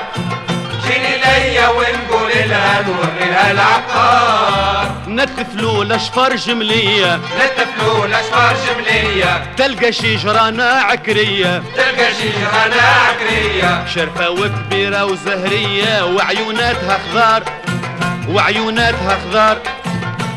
جيني 0.87 1.17
ليا 1.17 1.67
ونقول 1.67 2.08
لها 2.49 2.81
نوريها 2.87 3.51
العقار. 3.51 4.91
نتفلو 5.07 5.81
الاشفار 5.81 6.35
جملية. 6.35 7.15
نتفلو 7.15 8.05
الاشفار 8.05 8.55
جملية. 8.67 9.53
تلقى 9.57 9.91
شجرة 9.91 10.63
عكرية 10.63 11.63
تلقى 11.75 12.13
شجرة 12.13 12.81
عكرية 13.09 13.85
شرفة 13.95 14.29
وكبيرة 14.29 15.05
وزهرية 15.05 16.05
وعيوناتها 16.05 16.99
خضار. 17.11 17.43
وعيوناتها 18.29 19.17
خضار. 19.23 19.57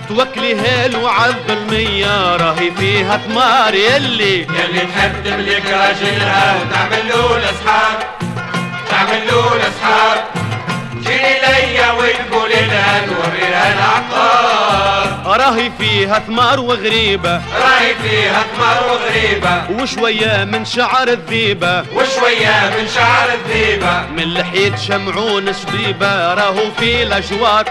توكلي 0.09 0.55
له 0.89 1.11
عالظلمية 1.11 2.37
راهي 2.37 2.71
فيها 2.79 3.17
ثمار. 3.17 3.75
يلي 3.75 4.37
يلي 4.41 4.81
تحب 4.97 5.25
تملك 5.25 5.67
راجلها 5.67 6.57
وتعمل 6.61 7.09
له 7.09 7.37
الأصحاب 7.37 7.99
تعمل 8.91 9.27
له 9.27 9.57
جيني 11.03 11.34
ليا 11.40 11.92
وتقول 11.92 12.50
نوريها 13.09 13.72
العقار 13.74 15.38
راهي 15.40 15.70
فيها 15.78 16.18
ثمار 16.18 16.61
وغريبة. 16.61 17.34
راهي 17.34 17.94
فيها 18.03 18.42
ثمار 18.55 18.84
وغريبة. 18.90 19.82
وشوية 19.82 20.44
من 20.44 20.64
شعر 20.64 21.09
الذيبة. 21.09 21.80
وشوية 21.80 22.70
من 22.78 22.88
شعر 22.94 23.28
الذيبة. 23.34 24.07
من 24.16 24.34
لحية 24.34 24.76
شمعون 24.76 25.53
شبيبة 25.53 26.34
راهو 26.34 26.70
في 26.78 27.03
الأجوار 27.03 27.64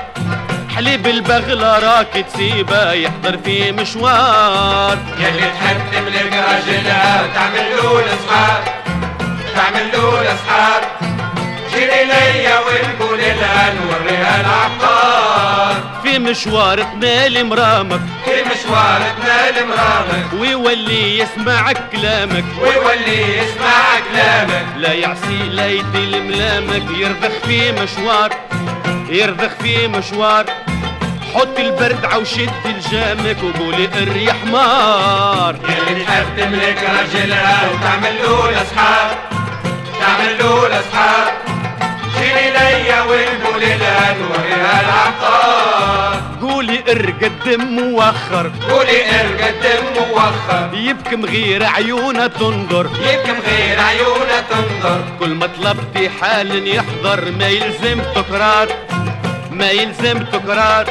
حليب 0.75 1.07
البغلة 1.07 1.79
راك 1.79 2.25
تسيبة 2.33 2.91
يحضر 2.91 3.37
في 3.45 3.71
مشوار. 3.71 4.97
يلي 5.19 5.51
تحب 5.59 5.77
تملك 5.91 6.33
راجلها 6.33 7.23
وتعمل 7.23 7.77
له 7.77 7.99
الأصحاب 7.99 8.63
تعمل 9.55 9.91
له 9.93 10.21
الأصحاب 10.21 11.10
جيني 11.73 12.03
ليا 12.05 12.59
ونقول 12.59 13.19
لها 13.19 13.73
نوريها 13.73 14.41
العقار 14.41 15.75
في 16.03 16.19
مشوار 16.19 16.83
تنال 16.83 17.45
مرامك 17.45 18.01
في 18.25 18.43
مشوار 18.43 19.01
تنال 19.21 19.67
مرامك 19.67 20.25
ويولي 20.39 21.19
يسمع 21.19 21.71
كلامك. 21.71 22.45
ويولي 22.61 23.37
يسمع 23.37 23.99
كلامك. 24.11 24.65
لا 24.77 24.93
يعصي 24.93 25.37
لا 25.49 25.67
يدي 25.67 26.19
ملامك. 26.19 26.83
يرضخ 26.97 27.45
في 27.45 27.71
مشوار 27.71 28.29
يرضخ 29.09 29.51
في 29.63 29.87
مشوار. 29.87 30.45
حط 31.35 31.59
البرد 31.59 32.05
وشد 32.15 32.49
الجامك 32.65 33.37
وقولي 33.43 33.89
اريح 34.01 34.35
حمار 34.41 35.55
يلي 35.69 36.03
تحب 36.05 36.25
تملك 36.37 36.77
راجلها 36.97 37.69
وتعمل 37.69 38.15
له 38.23 38.49
الأصحاب 38.49 39.17
تعمل 39.99 40.37
له 40.39 40.67
الأصحاب 40.67 41.50
جيني 42.21 42.51
ليا 42.51 43.01
ونقول 43.01 43.63
العقار 44.79 46.21
قولي 46.41 46.79
ارقى 46.91 47.27
الدم 47.27 47.61
موخر 47.61 48.51
قولي 48.69 49.05
ارقى 49.19 49.49
الدم 49.49 49.85
موخر 49.97 50.69
يبكم 50.73 51.25
غير 51.25 51.65
عيونها 51.65 52.27
تنظر. 52.27 52.85
يبكم 52.85 53.39
غير 53.47 53.79
عيونها 53.79 54.41
تنظر. 54.49 55.03
كل 55.19 55.29
ما 55.29 55.47
طلبتي 55.47 56.09
حال 56.09 56.67
يحضر 56.67 57.31
ما 57.39 57.47
يلزم 57.47 58.01
تكرار. 58.15 58.67
ما 59.51 59.71
يلزم 59.71 60.19
تكرار. 60.19 60.85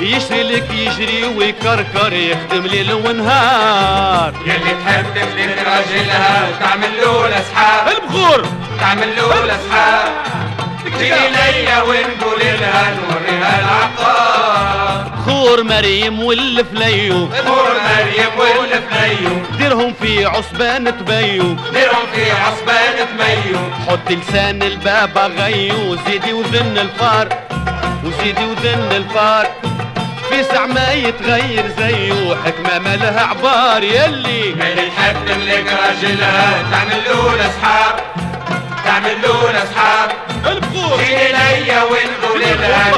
يشري 0.00 0.42
لك 0.42 0.70
يجري 0.70 1.24
ويكركر 1.24 2.12
يخدم 2.12 2.66
ليل 2.66 2.92
ونهار. 2.92 4.32
يلي 4.46 4.74
تحب 4.84 5.04
تملك 5.14 5.58
راجلها 5.66 6.48
وتعمل 6.48 6.90
له 7.00 7.26
الأصحاب 7.26 7.88
البخور. 7.88 8.46
تعمل 8.80 9.16
له 9.16 9.44
الأصحاب 9.44 10.12
جيني 10.98 11.28
ليا 11.28 11.82
ونقول 11.82 12.40
لها 12.40 12.94
نوريها 12.94 13.60
العقار. 13.60 15.10
خور 15.24 15.62
مريم 15.62 16.22
والفليو 16.22 17.28
خور 17.46 17.76
مريم 17.88 18.38
والفليو 18.38 19.42
ديرهم 19.58 19.94
في 20.02 20.26
عصبان 20.26 20.98
تبيو 20.98 21.56
ديرهم 21.72 22.06
في 22.14 22.30
عصبان 22.30 23.06
تميو 23.08 23.58
حط 23.88 24.10
لسان 24.10 24.62
البابا 24.62 25.26
غيو 25.26 25.96
زيدي 26.06 26.32
وذن 26.32 26.78
الفار. 26.78 27.28
وزيدي 28.04 28.44
وذن 28.44 28.92
الفار. 28.92 29.46
في 30.30 30.44
ساعة 30.44 30.66
ما 30.66 30.92
يتغير 30.92 31.64
زيه 31.78 32.36
حكمة 32.44 32.78
ما 32.78 32.96
لها 32.96 33.20
عبار 33.20 33.82
يلي. 33.84 34.50
يلي 34.50 34.90
تحب 34.96 35.16
تملك 35.26 35.66
راجلها 35.82 36.62
تعمل 36.70 37.04
له 37.06 37.34
الأصحاب 37.34 38.00
تعمل 38.84 39.22
له 39.22 39.50
الأصحاب 39.50 40.10
البخور. 40.46 40.98
جيني 40.98 41.32
ليا 41.32 41.82
ونقول 41.82 42.40
لها 42.40 42.92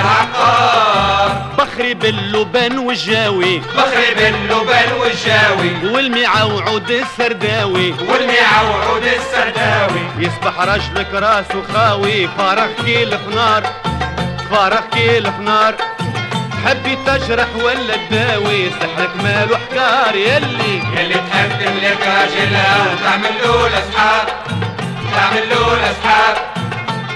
العقار 0.00 1.46
بخري 1.58 1.94
باللبن 1.94 2.78
والجاوي. 2.78 3.58
بخري 3.58 4.14
باللبن 4.16 4.92
والجاوي. 5.00 5.94
والمعوعود 5.94 6.90
السرداوي. 6.90 7.90
والمعوعود 7.92 9.02
السرداوي. 9.04 10.00
يصبح 10.18 10.60
رجلك 10.60 11.14
راسه 11.14 11.62
خاوي 11.74 12.28
فارغ 12.38 12.68
كيل 12.84 13.10
في 13.10 13.34
نار. 13.34 13.62
فارغ 14.50 14.80
كيل 14.92 15.22
في 15.22 15.42
نار 16.66 16.74
حبي 16.74 16.96
تجرح 17.06 17.46
ولا 17.64 17.96
تداوي؟ 18.10 18.70
سحرك 18.70 19.10
ماله 19.22 19.56
حكار 19.56 20.14
يلي. 20.14 20.82
يلي 20.96 21.14
تحب 21.14 21.50
تملك 21.60 22.00
راجلها 22.06 22.92
وتعمل 22.92 23.34
له 23.42 23.66
الأصحاب 23.66 24.26
تعمل 25.14 25.48
له 25.50 25.74
الأصحاب 25.74 26.36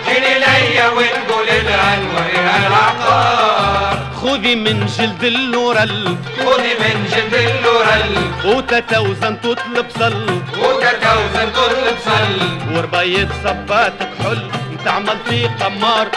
جيني 0.07 0.35
ليا 0.39 0.89
ونقول 0.89 1.47
لها 1.47 1.97
نوريها 1.97 2.67
العقار. 2.67 4.11
خذي 4.23 4.55
من 4.55 4.87
جلد 4.87 5.25
اللورل 5.25 6.17
خذي 6.39 6.73
من 6.81 7.09
جلد 7.13 7.35
اللورل 7.35 8.15
وتتوزن 8.45 9.41
تطلب 9.41 9.87
صل. 9.99 10.41
وتتوزن 10.63 11.49
طول 11.55 11.75
بصل 11.97 12.33
وربيت 12.75 13.29
صباتك 13.45 14.11
حل. 14.23 14.51
تعمل 14.85 15.19
في 15.29 15.47
قمار 15.47 16.09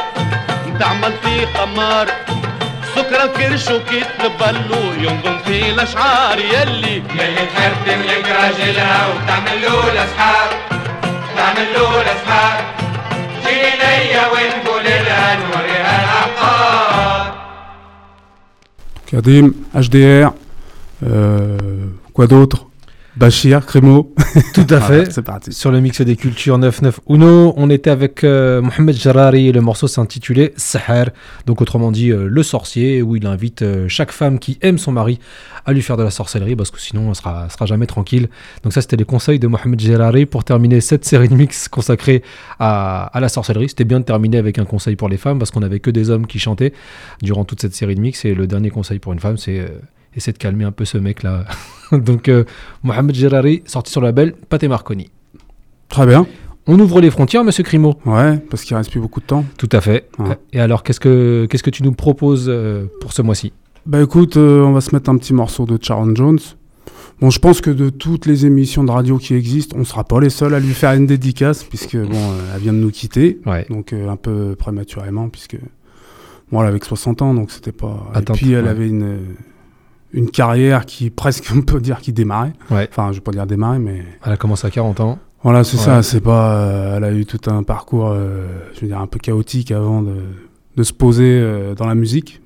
تعمل 0.79 1.13
في 1.23 1.45
قمار. 1.45 2.07
سكر 2.95 3.27
كرش 3.27 3.67
وكتب 3.67 4.31
بلو 4.39 4.93
ينظم 4.93 5.37
في 5.45 5.69
الاشعار 5.71 6.39
يلي 6.39 6.95
يلي 6.95 7.45
تحب 7.55 7.73
تملك 7.85 8.25
راجلها 8.25 9.07
وتعمل 9.07 9.61
له 9.61 9.91
الأصحاب 9.91 10.49
تعمل 11.37 11.73
له 11.73 12.01
الأصحاب 12.01 12.63
جيني 13.47 13.71
ليا 13.81 14.27
ونقول 14.27 14.83
لها 14.83 15.35
نوريها 15.35 16.03
العقار. 16.03 17.33
Kadim, 19.11 19.53
HDR, 19.75 20.31
euh, 21.05 21.57
quoi 22.13 22.25
d'autre 22.25 22.65
Bachir, 23.15 23.63
Crémo. 23.65 24.11
Tout 24.55 24.65
à 24.71 24.81
fait. 24.81 25.11
C'est 25.11 25.21
parti. 25.21 25.53
Sur 25.53 25.71
le 25.71 25.79
mix 25.81 26.01
des 26.01 26.15
cultures 26.15 26.57
9-9 26.57 26.93
Uno, 27.09 27.53
on 27.57 27.69
était 27.69 27.91
avec 27.91 28.23
euh, 28.23 28.59
Mohamed 28.59 28.95
Jarari 28.95 29.47
et 29.49 29.51
le 29.51 29.61
morceau 29.61 29.87
s'intitulait 29.87 30.51
Sahar, 30.57 31.09
donc 31.45 31.61
autrement 31.61 31.91
dit 31.91 32.11
euh, 32.11 32.27
le 32.27 32.43
sorcier, 32.43 33.03
où 33.03 33.15
il 33.15 33.27
invite 33.27 33.61
euh, 33.61 33.87
chaque 33.87 34.11
femme 34.11 34.39
qui 34.39 34.57
aime 34.61 34.79
son 34.79 34.91
mari 34.91 35.19
à 35.65 35.73
lui 35.73 35.83
faire 35.83 35.95
de 35.95 36.03
la 36.03 36.09
sorcellerie 36.09 36.55
parce 36.55 36.71
que 36.71 36.79
sinon 36.79 37.09
on 37.09 37.13
sera, 37.13 37.49
sera 37.49 37.67
jamais 37.67 37.85
tranquille. 37.85 38.29
Donc 38.63 38.73
ça 38.73 38.81
c'était 38.81 38.97
les 38.97 39.05
conseils 39.05 39.37
de 39.37 39.47
Mohamed 39.47 39.79
Jarari 39.79 40.25
pour 40.25 40.43
terminer 40.43 40.81
cette 40.81 41.05
série 41.05 41.29
de 41.29 41.35
mix 41.35 41.67
consacrée 41.67 42.23
à, 42.59 43.05
à 43.15 43.19
la 43.19 43.29
sorcellerie. 43.29 43.69
C'était 43.69 43.85
bien 43.85 43.99
de 43.99 44.05
terminer 44.05 44.37
avec 44.37 44.57
un 44.57 44.65
conseil 44.65 44.95
pour 44.95 45.07
les 45.07 45.17
femmes 45.17 45.37
parce 45.37 45.51
qu'on 45.51 45.61
avait 45.61 45.79
que 45.79 45.91
des 45.91 46.09
hommes 46.09 46.25
qui 46.25 46.39
chantaient 46.39 46.73
durant 47.21 47.45
toute 47.45 47.61
cette 47.61 47.75
série 47.75 47.93
de 47.93 48.01
mix 48.01 48.25
et 48.25 48.33
le 48.33 48.47
dernier 48.47 48.71
conseil 48.71 48.97
pour 48.97 49.13
une 49.13 49.19
femme 49.19 49.37
c'est 49.37 49.67
essayer 50.15 50.33
de 50.33 50.37
calmer 50.37 50.63
un 50.65 50.71
peu 50.71 50.85
ce 50.85 50.97
mec 50.97 51.23
là. 51.23 51.45
donc 51.91 52.29
euh, 52.29 52.43
Mohamed 52.83 53.15
Jarari 53.15 53.63
sorti 53.65 53.91
sur 53.91 54.01
le 54.01 54.07
label 54.07 54.33
Pate 54.49 54.63
Marconi. 54.65 55.09
Très 55.89 56.05
bien. 56.05 56.25
On 56.65 56.79
ouvre 56.79 57.01
les 57.01 57.11
frontières, 57.11 57.43
monsieur 57.43 57.63
Crimo 57.63 57.95
Ouais, 58.05 58.37
parce 58.49 58.63
qu'il 58.63 58.75
reste 58.77 58.89
plus 58.89 59.01
beaucoup 59.01 59.19
de 59.19 59.25
temps. 59.25 59.43
Tout 59.57 59.67
à 59.73 59.81
fait. 59.81 60.07
Ouais. 60.17 60.37
Et 60.53 60.61
alors, 60.61 60.83
qu'est-ce 60.83 60.99
que, 61.01 61.45
qu'est-ce 61.49 61.61
que 61.63 61.69
tu 61.69 61.83
nous 61.83 61.91
proposes 61.91 62.45
euh, 62.47 62.85
pour 63.01 63.11
ce 63.11 63.21
mois-ci? 63.21 63.51
Bah 63.85 64.01
écoute, 64.01 64.37
euh, 64.37 64.61
on 64.63 64.71
va 64.71 64.79
se 64.79 64.95
mettre 64.95 65.09
un 65.09 65.17
petit 65.17 65.33
morceau 65.33 65.65
de 65.65 65.77
Sharon 65.81 66.15
Jones. 66.15 66.39
Bon, 67.19 67.29
je 67.29 67.39
pense 67.39 67.59
que 67.59 67.69
de 67.69 67.89
toutes 67.89 68.25
les 68.25 68.45
émissions 68.45 68.83
de 68.85 68.91
radio 68.91 69.17
qui 69.17 69.33
existent, 69.33 69.75
on 69.77 69.83
sera 69.83 70.05
pas 70.05 70.21
les 70.21 70.29
seuls 70.29 70.53
à 70.53 70.59
lui 70.61 70.73
faire 70.73 70.93
une 70.93 71.05
dédicace, 71.05 71.63
puisque 71.65 71.97
bon, 71.97 72.09
euh, 72.15 72.51
elle 72.55 72.61
vient 72.61 72.73
de 72.73 72.77
nous 72.79 72.91
quitter, 72.91 73.39
Ouais. 73.45 73.65
donc 73.69 73.91
euh, 73.91 74.07
un 74.09 74.15
peu 74.15 74.55
prématurément, 74.57 75.27
puisque 75.27 75.57
bon, 76.49 76.61
elle 76.61 76.67
avait 76.69 76.79
que 76.79 76.85
60 76.87 77.21
ans, 77.21 77.33
donc 77.33 77.51
c'était 77.51 77.73
pas. 77.73 78.09
Attends, 78.13 78.33
Et 78.33 78.37
puis 78.37 78.51
elle 78.53 78.63
ouais. 78.63 78.69
avait 78.69 78.87
une 78.87 79.17
une 80.13 80.29
carrière 80.29 80.85
qui 80.85 81.09
presque 81.09 81.51
on 81.55 81.61
peut 81.61 81.81
dire 81.81 81.99
qui 81.99 82.13
démarrait. 82.13 82.53
Ouais. 82.71 82.87
Enfin, 82.89 83.11
je 83.11 83.17
vais 83.17 83.21
pas 83.21 83.31
dire 83.31 83.45
démarrer, 83.47 83.79
mais 83.79 84.03
Elle 84.25 84.31
a 84.33 84.37
commencé 84.37 84.65
à 84.67 84.69
40 84.71 84.99
ans. 85.01 85.19
voilà, 85.43 85.63
c'est 85.63 85.77
Ouais. 85.77 85.83
ça. 85.83 86.03
C'est 86.03 86.21
pas. 86.21 86.55
euh, 86.57 86.97
elle 86.97 87.03
a 87.03 87.11
eu 87.11 87.25
tout 87.25 87.39
un 87.49 87.63
parcours, 87.63 88.09
euh, 88.09 88.47
je 88.75 88.81
veux 88.81 88.87
dire, 88.87 88.99
un 88.99 89.07
peu 89.07 89.19
chaotique 89.19 89.71
avant 89.71 90.01
de, 90.01 90.15
de 90.77 90.83
se 90.83 90.93
poser 90.93 91.39
euh, 91.41 91.75
dans 91.75 91.87
la 91.87 91.95
musique. 91.95 92.39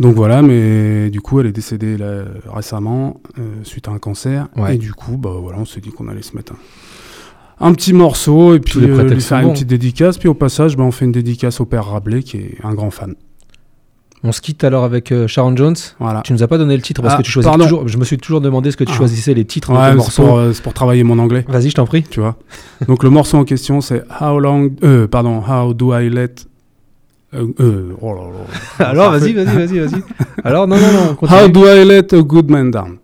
Donc 0.00 0.14
voilà, 0.14 0.42
mais 0.42 1.10
du 1.10 1.20
coup, 1.20 1.40
elle 1.40 1.46
est 1.46 1.52
décédée 1.52 1.96
là, 1.96 2.22
récemment 2.54 3.20
suite 3.64 3.88
à 3.88 3.90
un 3.90 3.98
cancer. 3.98 4.46
Ouais. 4.56 4.76
Et 4.76 4.78
du 4.78 4.92
coup, 4.92 5.16
bah 5.16 5.32
voilà, 5.40 5.58
on 5.58 5.64
s'est 5.64 5.80
dit 5.80 5.90
qu'on 5.90 6.06
allait 6.08 6.22
se 6.22 6.36
mettre 6.36 6.52
un, 7.60 7.66
un 7.68 7.72
petit 7.74 7.92
morceau 7.92 8.54
et 8.54 8.60
puis 8.60 8.78
lui 8.80 9.20
faire 9.20 9.40
une 9.40 9.52
petite 9.52 9.66
dédicace. 9.66 10.16
Puis 10.18 10.28
au 10.28 10.34
passage, 10.34 10.76
bah, 10.76 10.84
on 10.84 10.92
fait 10.92 11.04
une 11.04 11.10
dédicace 11.12 11.60
au 11.60 11.66
père 11.66 11.86
Rabelais, 11.86 12.22
qui 12.22 12.36
est 12.36 12.58
un 12.62 12.74
grand 12.74 12.90
fan. 12.92 13.16
On 14.24 14.32
se 14.32 14.40
quitte 14.40 14.64
alors 14.64 14.82
avec 14.84 15.12
euh, 15.12 15.26
Sharon 15.28 15.56
Jones. 15.56 15.76
Voilà. 16.00 16.22
Tu 16.22 16.32
nous 16.32 16.42
as 16.42 16.48
pas 16.48 16.58
donné 16.58 16.74
le 16.76 16.82
titre 16.82 17.02
parce 17.02 17.14
Ah, 17.14 17.18
que 17.18 17.22
tu 17.22 17.30
choisis 17.30 17.48
pardon. 17.48 17.62
toujours. 17.64 17.86
Je 17.86 17.98
me 17.98 18.04
suis 18.04 18.18
toujours 18.18 18.40
demandé 18.40 18.70
ce 18.72 18.76
que 18.76 18.82
tu 18.84 18.90
Ah. 18.92 18.96
choisissais 18.96 19.32
les 19.34 19.44
titres 19.44 19.70
Ouais, 19.72 19.96
c'est 20.10 20.22
pour, 20.22 20.36
euh, 20.38 20.52
c'est 20.52 20.62
pour 20.62 20.74
travailler 20.74 21.04
mon 21.04 21.18
anglais. 21.20 21.44
Vas-y, 21.48 21.70
je 21.70 21.74
t'en 21.76 21.86
prie. 21.86 22.02
tu 22.02 22.18
vois. 22.20 22.36
Donc 22.88 23.04
le 23.04 23.10
morceau 23.10 23.36
en 23.38 23.44
question 23.44 23.80
c'est 23.80 24.02
How 24.20 24.38
long 24.40 24.70
euh, 24.82 25.06
pardon, 25.06 25.40
How 25.48 25.72
do 25.72 25.94
I 25.96 26.10
let 26.10 26.34
oh 27.32 28.14
là 28.14 28.22
là. 28.78 28.86
Alors, 28.90 29.10
vas-y, 29.12 29.32
vas-y, 29.34 29.44
vas-y, 29.66 29.78
vas-y. 29.78 30.02
Alors, 30.44 30.66
non, 30.66 30.76
non, 30.76 30.92
non, 30.92 31.14
continue. 31.14 31.40
How 31.40 31.48
do 31.48 31.66
I 31.66 31.84
let 31.84 32.14
a 32.14 32.22
good 32.22 32.50
man 32.50 32.70
down? 32.70 32.96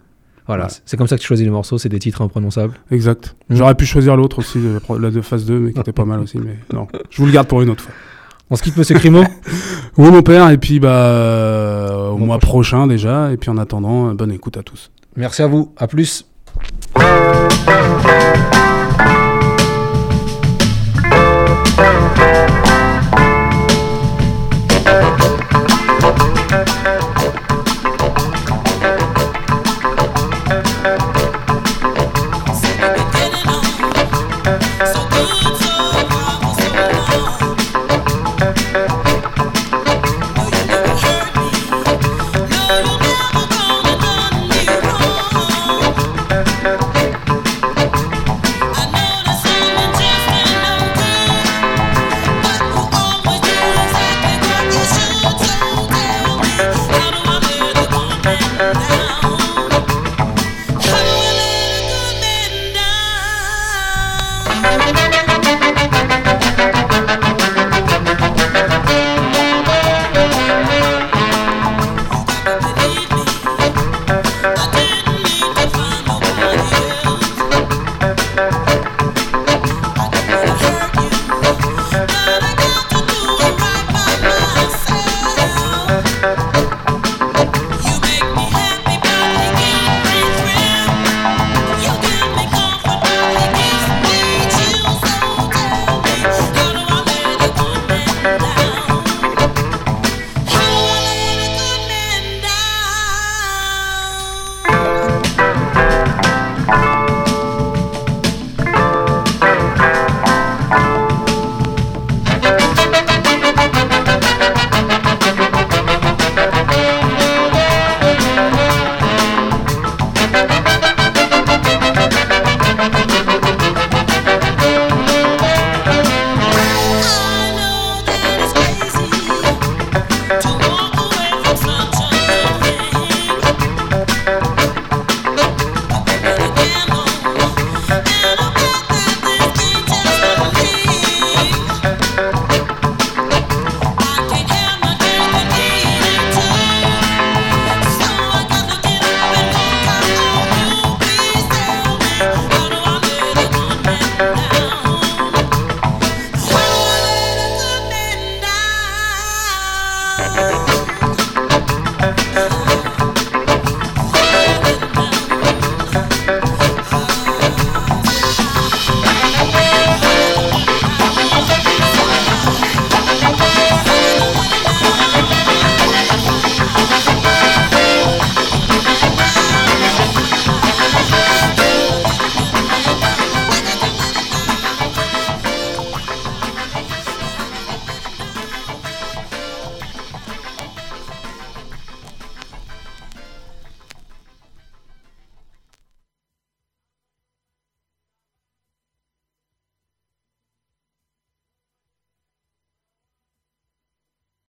Voilà, 0.47 0.65
Ouais. 0.65 0.71
c'est- 0.85 0.97
comme 0.97 1.07
ça 1.07 1.17
que 1.17 1.21
tu 1.23 1.27
choisis 1.27 1.45
les 1.45 1.51
morceaux, 1.51 1.79
c'est 1.79 1.89
des 1.89 1.99
titres 1.99 2.21
imprononçables. 2.23 2.75
Exact. 2.91 3.35
Mm. 3.49 3.57
J'aurais 3.57 3.75
pu 3.75 3.87
choisir 3.87 4.15
l'autre 4.17 4.41
aussi, 4.41 4.59
la 5.01 5.11
de 5.11 5.21
phase 5.23 5.47
2, 5.47 5.59
mais 5.59 5.73
qui 5.73 5.81
était 5.81 5.93
pas 5.93 6.05
mal 6.05 6.21
aussi. 6.21 6.39
Mais 6.39 6.57
non, 6.73 6.87
je 7.11 7.19
vous 7.19 7.27
le 7.27 7.33
garde 7.33 7.47
pour 7.49 7.63
une 7.63 7.71
autre 7.71 7.83
fois. 7.85 7.95
On 8.55 8.57
se 8.57 8.63
quitte, 8.63 8.77
monsieur 8.77 8.95
Crimo 8.95 9.25
Oui, 9.99 10.13
mon 10.13 10.23
père, 10.23 10.49
et 10.51 10.59
puis 10.59 10.79
bah, 10.79 10.89
euh, 10.89 12.11
au 12.11 12.19
mois 12.19 12.39
prochain 12.39 12.87
déjà. 12.87 13.33
Et 13.33 13.37
puis 13.37 13.51
en 13.51 13.59
attendant, 13.59 14.11
euh, 14.11 14.15
bonne 14.15 14.31
écoute 14.31 14.57
à 14.57 14.63
tous. 14.63 14.93
Merci 15.17 15.43
à 15.43 15.49
vous, 15.49 15.73
à 15.77 15.89
plus. 15.89 16.25